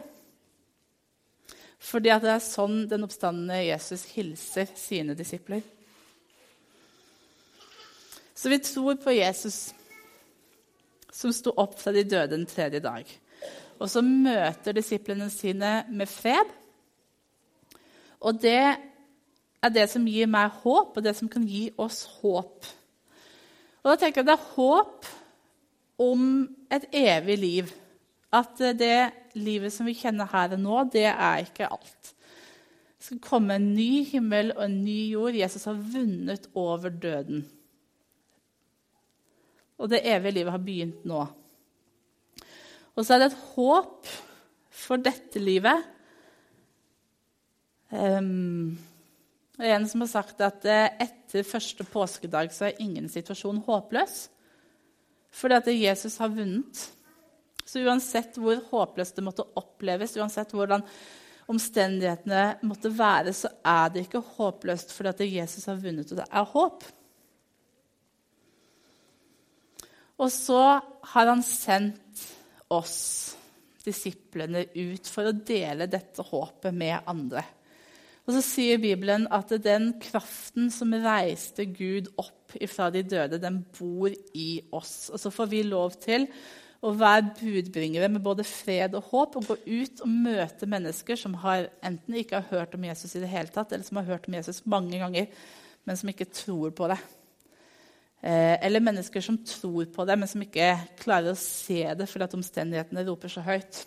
Fordi 1.86 2.10
det 2.22 2.32
er 2.32 2.42
sånn 2.42 2.84
den 2.90 3.06
oppstandende 3.06 3.60
Jesus 3.62 4.02
hilser 4.16 4.70
sine 4.74 5.14
disipler. 5.14 5.62
Så 8.36 8.50
vi 8.52 8.58
tror 8.60 8.98
på 9.00 9.14
Jesus 9.14 9.70
som 11.16 11.32
sto 11.32 11.54
opp 11.56 11.78
fra 11.80 11.94
de 11.96 12.04
døde 12.04 12.34
den 12.34 12.46
tredje 12.48 12.82
dag. 12.84 13.08
Og 13.80 13.88
så 13.92 14.02
møter 14.04 14.76
disiplene 14.76 15.28
sine 15.32 15.78
med 15.92 16.08
fred. 16.08 16.52
Og 18.20 18.40
det 18.40 18.60
er 19.62 19.72
det 19.72 19.86
som 19.92 20.06
gir 20.08 20.28
meg 20.30 20.54
håp, 20.62 20.96
og 20.96 21.04
det 21.04 21.14
som 21.16 21.30
kan 21.32 21.44
gi 21.48 21.68
oss 21.80 22.04
håp. 22.20 22.68
Og 23.82 23.92
da 23.92 23.96
tenker 24.00 24.22
jeg 24.22 24.28
det 24.28 24.36
er 24.36 24.52
håp 24.56 25.08
om 26.02 26.22
et 26.72 26.88
evig 26.96 27.38
liv. 27.40 27.72
At 28.34 28.58
det 28.76 29.36
livet 29.38 29.72
som 29.72 29.86
vi 29.88 29.96
kjenner 29.96 30.28
her 30.32 30.56
og 30.56 30.62
nå, 30.62 30.78
det 30.92 31.06
er 31.12 31.44
ikke 31.44 31.70
alt. 31.70 32.12
Det 32.96 33.06
skal 33.10 33.22
komme 33.22 33.56
en 33.56 33.68
ny 33.76 34.02
himmel 34.08 34.50
og 34.56 34.64
en 34.66 34.80
ny 34.84 34.98
jord. 35.12 35.36
Jesus 35.38 35.68
har 35.68 35.78
vunnet 35.78 36.48
over 36.58 36.90
døden. 36.90 37.44
Og 39.76 39.90
det 39.92 40.04
evige 40.08 40.38
livet 40.38 40.54
har 40.54 40.62
begynt 40.62 41.04
nå. 41.08 41.24
Og 42.96 43.04
så 43.04 43.14
er 43.14 43.22
det 43.22 43.30
et 43.32 43.42
håp 43.54 44.08
for 44.72 45.02
dette 45.02 45.40
livet. 45.42 45.84
Um, 47.92 48.76
det 49.56 49.68
er 49.68 49.76
en 49.76 49.88
som 49.88 50.02
har 50.04 50.10
sagt 50.10 50.40
at 50.44 50.64
eh, 50.68 50.88
etter 51.04 51.46
første 51.46 51.84
påskedag 51.88 52.50
så 52.52 52.68
er 52.68 52.82
ingen 52.82 53.08
situasjon 53.12 53.62
håpløs. 53.66 54.26
Fordi 55.36 55.58
at 55.58 55.70
Jesus 55.72 56.16
har 56.20 56.32
vunnet. 56.32 56.82
Så 57.66 57.82
uansett 57.82 58.36
hvor 58.40 58.60
håpløst 58.70 59.16
det 59.16 59.24
måtte 59.26 59.46
oppleves, 59.58 60.16
uansett 60.20 60.52
hvordan 60.54 60.84
omstendighetene 61.50 62.66
måtte 62.66 62.90
være, 62.94 63.32
så 63.34 63.50
er 63.66 63.90
det 63.92 64.06
ikke 64.06 64.22
håpløst 64.36 64.92
fordi 64.94 65.12
at 65.12 65.24
Jesus 65.26 65.66
har 65.70 65.80
vunnet, 65.82 66.10
og 66.10 66.20
det 66.20 66.26
er 66.26 66.52
håp. 66.52 66.86
Og 70.16 70.32
så 70.32 70.62
har 71.12 71.28
han 71.28 71.42
sendt 71.44 72.24
oss, 72.72 73.36
disiplene, 73.84 74.64
ut 74.74 75.08
for 75.10 75.28
å 75.28 75.36
dele 75.36 75.86
dette 75.90 76.24
håpet 76.26 76.74
med 76.74 77.06
andre. 77.06 77.44
Og 78.26 78.34
så 78.34 78.42
sier 78.42 78.80
Bibelen 78.82 79.28
at 79.30 79.52
den 79.62 79.92
kraften 80.02 80.66
som 80.74 80.94
reiste 80.98 81.68
Gud 81.70 82.08
opp 82.18 82.56
ifra 82.58 82.88
de 82.90 83.04
døde, 83.06 83.38
den 83.38 83.60
bor 83.76 84.10
i 84.34 84.48
oss. 84.74 85.12
Og 85.14 85.20
så 85.22 85.30
får 85.30 85.50
vi 85.52 85.62
lov 85.68 85.94
til 86.02 86.26
å 86.82 86.90
være 86.96 87.36
budbringere 87.38 88.08
med 88.12 88.24
både 88.24 88.44
fred 88.46 88.96
og 88.98 89.12
håp 89.12 89.38
og 89.38 89.46
gå 89.52 89.56
ut 89.66 90.02
og 90.02 90.10
møte 90.10 90.68
mennesker 90.70 91.18
som 91.18 91.36
har, 91.44 91.70
enten 91.86 92.18
ikke 92.18 92.40
har 92.40 92.50
hørt 92.50 92.74
om 92.76 92.88
Jesus 92.88 93.14
i 93.14 93.22
det 93.22 93.30
hele 93.30 93.52
tatt, 93.52 93.72
eller 93.72 93.86
som 93.86 94.02
har 94.02 94.10
hørt 94.10 94.26
om 94.28 94.36
Jesus 94.38 94.64
mange 94.66 94.98
ganger, 95.00 95.30
men 95.86 95.98
som 95.98 96.10
ikke 96.10 96.28
tror 96.34 96.74
på 96.76 96.90
det. 96.90 96.98
Eh, 98.24 98.56
eller 98.64 98.80
mennesker 98.80 99.20
som 99.20 99.36
tror 99.44 99.86
på 99.92 100.06
det, 100.08 100.16
men 100.18 100.30
som 100.30 100.42
ikke 100.42 100.70
klarer 101.02 101.34
å 101.34 101.38
se 101.38 101.82
det 101.98 102.08
fordi 102.08 102.26
at 102.26 102.36
omstendighetene 102.38 103.04
roper 103.06 103.32
så 103.32 103.44
høyt. 103.44 103.82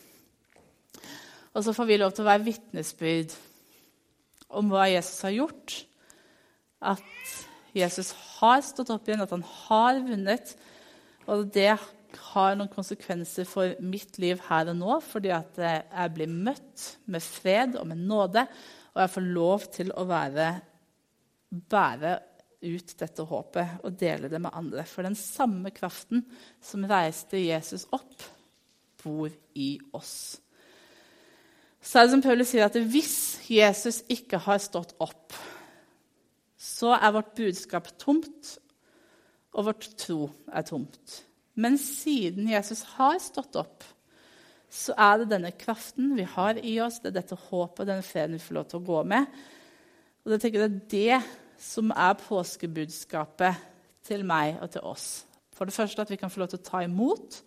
Og 1.57 1.65
så 1.65 1.73
får 1.73 1.89
vi 1.89 1.97
lov 1.97 2.13
til 2.13 2.23
å 2.23 2.29
være 2.29 2.45
vitnesbyrd 2.45 3.33
om 4.59 4.69
hva 4.71 4.85
Jesus 4.91 5.25
har 5.25 5.33
gjort. 5.33 5.79
At 6.79 7.33
Jesus 7.75 8.13
har 8.37 8.61
stått 8.65 8.91
opp 8.93 9.09
igjen, 9.09 9.25
at 9.25 9.33
han 9.33 9.45
har 9.65 9.99
vunnet. 10.05 10.53
Og 11.29 11.49
det 11.53 11.73
har 11.73 12.55
noen 12.57 12.71
konsekvenser 12.71 13.49
for 13.49 13.75
mitt 13.81 14.17
liv 14.21 14.39
her 14.47 14.71
og 14.71 14.77
nå, 14.77 14.95
fordi 15.05 15.33
at 15.33 15.57
jeg 15.59 16.13
blir 16.15 16.31
møtt 16.31 16.85
med 17.09 17.25
fred 17.25 17.77
og 17.81 17.89
med 17.89 18.01
nåde, 18.09 18.45
og 18.93 19.03
jeg 19.03 19.13
får 19.15 19.27
lov 19.35 19.67
til 19.73 19.91
å 19.93 20.05
være, 20.09 20.49
bære 21.49 22.15
ut 22.59 22.93
dette 22.99 23.23
håpet 23.23 23.85
og 23.87 23.95
dele 23.99 24.29
det 24.31 24.41
med 24.41 24.55
andre. 24.55 24.83
For 24.87 25.05
den 25.05 25.17
samme 25.17 25.71
kraften 25.75 26.25
som 26.63 26.87
reiste 26.89 27.39
Jesus 27.39 27.87
opp, 27.95 28.25
bor 28.99 29.31
i 29.55 29.77
oss. 29.95 30.39
Så 31.79 31.99
er 31.99 32.07
det 32.07 32.13
som 32.17 32.23
Paulus 32.23 32.49
sier, 32.51 32.67
at 32.67 32.75
hvis 32.91 33.39
Jesus 33.47 34.01
ikke 34.11 34.41
har 34.43 34.59
stått 34.59 34.91
opp, 34.99 35.31
så 36.59 36.91
er 36.97 37.15
vårt 37.15 37.31
budskap 37.37 37.87
tomt, 38.01 38.57
og 39.55 39.69
vårt 39.69 39.87
tro 39.97 40.27
er 40.51 40.65
tomt. 40.67 41.21
Men 41.59 41.79
siden 41.79 42.49
Jesus 42.51 42.83
har 42.97 43.17
stått 43.23 43.55
opp, 43.59 43.87
så 44.69 44.93
er 44.99 45.21
det 45.21 45.31
denne 45.31 45.53
kraften 45.57 46.11
vi 46.17 46.27
har 46.29 46.59
i 46.61 46.75
oss, 46.83 46.99
det 47.01 47.13
er 47.13 47.21
dette 47.21 47.39
håpet 47.47 47.81
og 47.81 47.89
denne 47.89 48.05
freden 48.05 48.35
vi 48.37 48.43
får 48.43 48.59
lov 48.59 48.67
til 48.69 48.81
å 48.81 48.87
gå 48.91 48.99
med. 49.15 49.39
Og 50.27 50.35
jeg 50.35 50.43
tenker 50.43 50.67
er 50.67 50.75
det 50.91 51.21
som 51.59 51.91
er 51.91 52.17
påskebudskapet 52.21 53.65
til 54.07 54.23
meg 54.27 54.61
og 54.63 54.71
til 54.73 54.85
oss. 54.87 55.07
For 55.53 55.67
det 55.67 55.75
første 55.75 56.05
at 56.05 56.11
vi 56.11 56.17
kan 56.19 56.31
få 56.31 56.41
lov 56.43 56.53
til 56.53 56.61
å 56.61 56.67
ta 56.69 56.83
imot, 56.85 57.41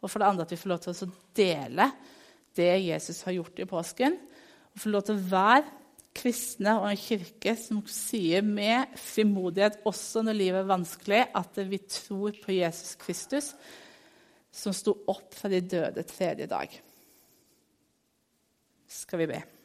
og 0.00 0.08
for 0.08 0.22
det 0.22 0.28
andre 0.28 0.46
at 0.46 0.54
vi 0.54 0.60
får 0.60 0.72
lov 0.72 0.80
til 0.84 0.94
å 0.94 1.10
dele 1.36 1.90
det 2.58 2.70
Jesus 2.86 3.20
har 3.26 3.36
gjort 3.36 3.60
i 3.60 3.68
påsken. 3.68 4.16
Og 4.72 4.82
få 4.82 4.92
lov 4.92 5.04
til 5.06 5.18
å 5.18 5.26
være 5.30 5.66
kristne 6.18 6.74
og 6.80 6.88
en 6.88 6.98
kirke 6.98 7.54
som 7.60 7.82
sier 7.92 8.42
med 8.46 8.96
frimodighet, 8.98 9.82
også 9.86 10.24
når 10.26 10.38
livet 10.38 10.62
er 10.62 10.72
vanskelig, 10.72 11.20
at 11.36 11.60
vi 11.68 11.82
tror 11.84 12.40
på 12.42 12.56
Jesus 12.56 12.96
Kristus, 12.98 13.52
som 14.50 14.74
sto 14.74 14.96
opp 15.10 15.36
fra 15.36 15.52
de 15.52 15.60
døde 15.62 16.06
tredje 16.08 16.48
dag. 16.50 16.72
Skal 18.88 19.22
vi 19.22 19.30
be. 19.34 19.57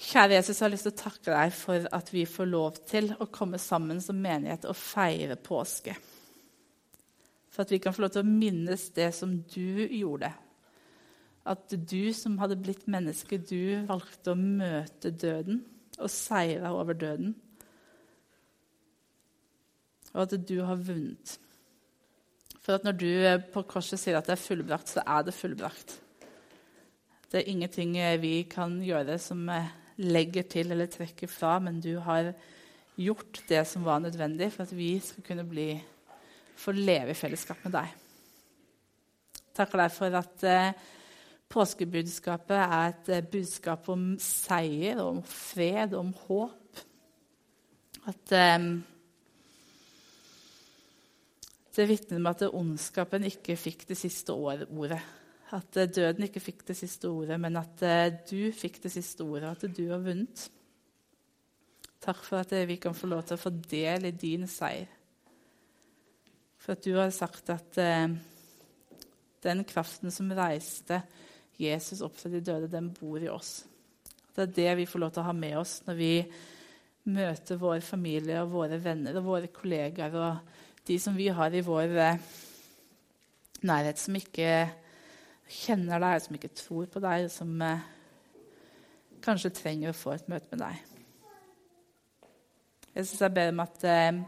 Kjære 0.00 0.38
Jesus, 0.38 0.56
jeg 0.56 0.64
har 0.64 0.72
lyst 0.72 0.86
til 0.86 0.94
å 0.94 1.00
takke 1.02 1.32
deg 1.34 1.50
for 1.52 1.86
at 1.92 2.08
vi 2.08 2.22
får 2.24 2.46
lov 2.48 2.78
til 2.88 3.10
å 3.20 3.26
komme 3.28 3.58
sammen 3.60 3.98
som 4.00 4.16
menighet 4.16 4.64
og 4.64 4.78
feire 4.78 5.36
påske. 5.36 5.92
For 7.52 7.66
at 7.66 7.74
vi 7.74 7.80
kan 7.84 7.92
få 7.92 8.06
lov 8.06 8.14
til 8.14 8.24
å 8.24 8.30
minnes 8.30 8.86
det 8.96 9.10
som 9.12 9.34
du 9.52 9.82
gjorde. 9.84 10.30
At 11.44 11.74
du 11.74 12.14
som 12.16 12.38
hadde 12.40 12.56
blitt 12.62 12.86
menneske, 12.88 13.42
du 13.44 13.84
valgte 13.88 14.32
å 14.32 14.40
møte 14.40 15.12
døden 15.12 15.60
og 16.00 16.08
seire 16.12 16.72
over 16.72 16.96
døden. 16.96 17.34
Og 20.14 20.22
at 20.24 20.36
du 20.48 20.56
har 20.64 20.80
vunnet. 20.80 21.34
For 22.64 22.78
at 22.78 22.88
når 22.88 22.96
du 22.96 23.10
på 23.52 23.66
korset 23.68 24.00
sier 24.00 24.16
at 24.16 24.28
det 24.30 24.38
er 24.38 24.46
fullbrakt, 24.46 24.94
så 24.94 25.04
er 25.04 25.28
det 25.28 25.36
fullbrakt. 25.36 25.98
Det 27.30 27.42
er 27.42 27.52
ingenting 27.52 27.94
vi 28.24 28.32
kan 28.48 28.80
gjøre 28.82 29.20
som 29.20 29.44
er 29.52 29.68
legger 30.00 30.46
til 30.48 30.72
eller 30.72 30.88
trekker 30.90 31.28
fra, 31.30 31.58
men 31.62 31.80
du 31.82 31.94
har 32.04 32.32
gjort 33.00 33.42
det 33.48 33.62
som 33.68 33.84
var 33.84 34.00
nødvendig 34.02 34.50
for 34.52 34.64
at 34.64 34.76
vi 34.76 34.94
skal 35.02 35.24
kunne 35.24 35.44
bli, 35.48 35.72
få 36.56 36.72
leve 36.76 37.12
i 37.12 37.18
fellesskap 37.18 37.60
med 37.64 37.76
deg. 37.76 37.92
Takker 39.56 39.82
deg 39.82 39.92
for 39.94 40.16
at 40.20 40.46
eh, 40.46 40.72
påskebudskapet 41.50 42.56
er 42.56 42.92
et 42.92 43.12
eh, 43.16 43.26
budskap 43.32 43.88
om 43.92 44.12
seier, 44.22 45.00
om 45.02 45.22
fred, 45.26 45.96
om 45.98 46.12
håp. 46.26 46.84
At 48.08 48.36
eh, 48.36 48.68
det 51.76 51.88
vitner 51.88 52.20
om 52.20 52.28
at 52.30 52.44
ondskapen 52.50 53.26
ikke 53.28 53.58
fikk 53.58 53.88
det 53.88 53.98
siste 54.00 54.34
ordet 54.34 55.00
At 55.56 55.76
eh, 55.76 55.90
døden 55.90 56.26
ikke 56.26 56.42
fikk 56.42 56.62
det 56.68 56.76
siste 56.78 57.10
ordet, 57.10 57.38
men 57.42 57.58
at 57.58 57.82
eh, 57.82 58.12
du 58.30 58.52
fikk 58.54 58.78
det 58.84 58.92
siste 58.94 59.26
ordet, 59.26 59.50
at 59.50 59.76
du 59.76 59.82
har 59.90 60.02
vunnet. 60.04 60.44
Takk 62.00 62.20
for 62.22 62.40
at 62.44 62.54
eh, 62.54 62.68
vi 62.70 62.78
kan 62.82 62.94
få 62.94 63.10
lov 63.10 63.24
til 63.26 63.38
å 63.38 63.42
få 63.42 63.52
del 63.66 64.06
i 64.06 64.14
din 64.14 64.46
seier. 64.50 64.86
For 66.60 66.76
at 66.76 66.84
du 66.84 66.92
har 66.94 67.10
sagt 67.14 67.50
at 67.50 67.78
den 69.40 69.62
kraften 69.64 70.12
som 70.12 70.28
reiste 70.36 70.98
Jesus 71.56 72.02
opp 72.04 72.18
fra 72.20 72.28
de 72.28 72.42
døde, 72.44 72.68
den 72.68 72.90
bor 72.92 73.16
i 73.16 73.30
oss. 73.32 73.62
Det 74.36 74.44
er 74.44 74.52
det 74.58 74.74
vi 74.82 74.86
får 74.88 75.02
lov 75.02 75.14
til 75.14 75.22
å 75.22 75.28
ha 75.30 75.34
med 75.36 75.56
oss 75.56 75.78
når 75.86 75.96
vi 75.96 76.12
møter 77.16 77.58
vår 77.60 77.80
familie 77.80 78.42
og 78.44 78.52
våre 78.52 78.76
venner 78.84 79.16
og 79.16 79.30
våre 79.30 79.48
kollegaer 79.56 80.18
og 80.20 80.84
de 80.84 80.98
som 81.00 81.16
vi 81.16 81.30
har 81.32 81.56
i 81.56 81.64
vår 81.64 81.96
nærhet, 83.64 84.04
som 84.04 84.20
ikke 84.20 84.52
kjenner 85.50 86.02
deg, 86.02 86.20
som 86.22 86.36
ikke 86.36 86.52
tror 86.54 86.88
på 86.90 87.02
deg, 87.02 87.26
som 87.32 87.50
eh, 87.64 87.86
kanskje 89.24 89.52
trenger 89.54 89.92
å 89.92 89.96
få 89.96 90.14
et 90.14 90.28
møte 90.30 90.50
med 90.52 90.62
deg. 90.62 90.86
Jeg 92.94 93.06
synes 93.06 93.24
jeg 93.24 93.34
ber 93.36 93.52
om 93.52 93.64
at 93.64 93.86
eh, 93.86 94.20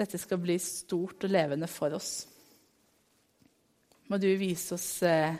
dette 0.00 0.20
skal 0.20 0.40
bli 0.42 0.56
stort 0.62 1.26
og 1.26 1.32
levende 1.32 1.68
for 1.70 1.96
oss. 1.96 2.12
Må 4.10 4.18
du 4.20 4.28
vise 4.40 4.74
oss 4.76 4.90
eh, 5.06 5.36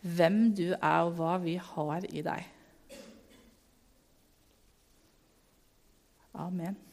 hvem 0.00 0.42
du 0.56 0.68
er, 0.72 1.00
og 1.04 1.16
hva 1.18 1.36
vi 1.42 1.58
har 1.60 2.06
i 2.08 2.24
deg. 2.24 2.54
Amen. 6.38 6.87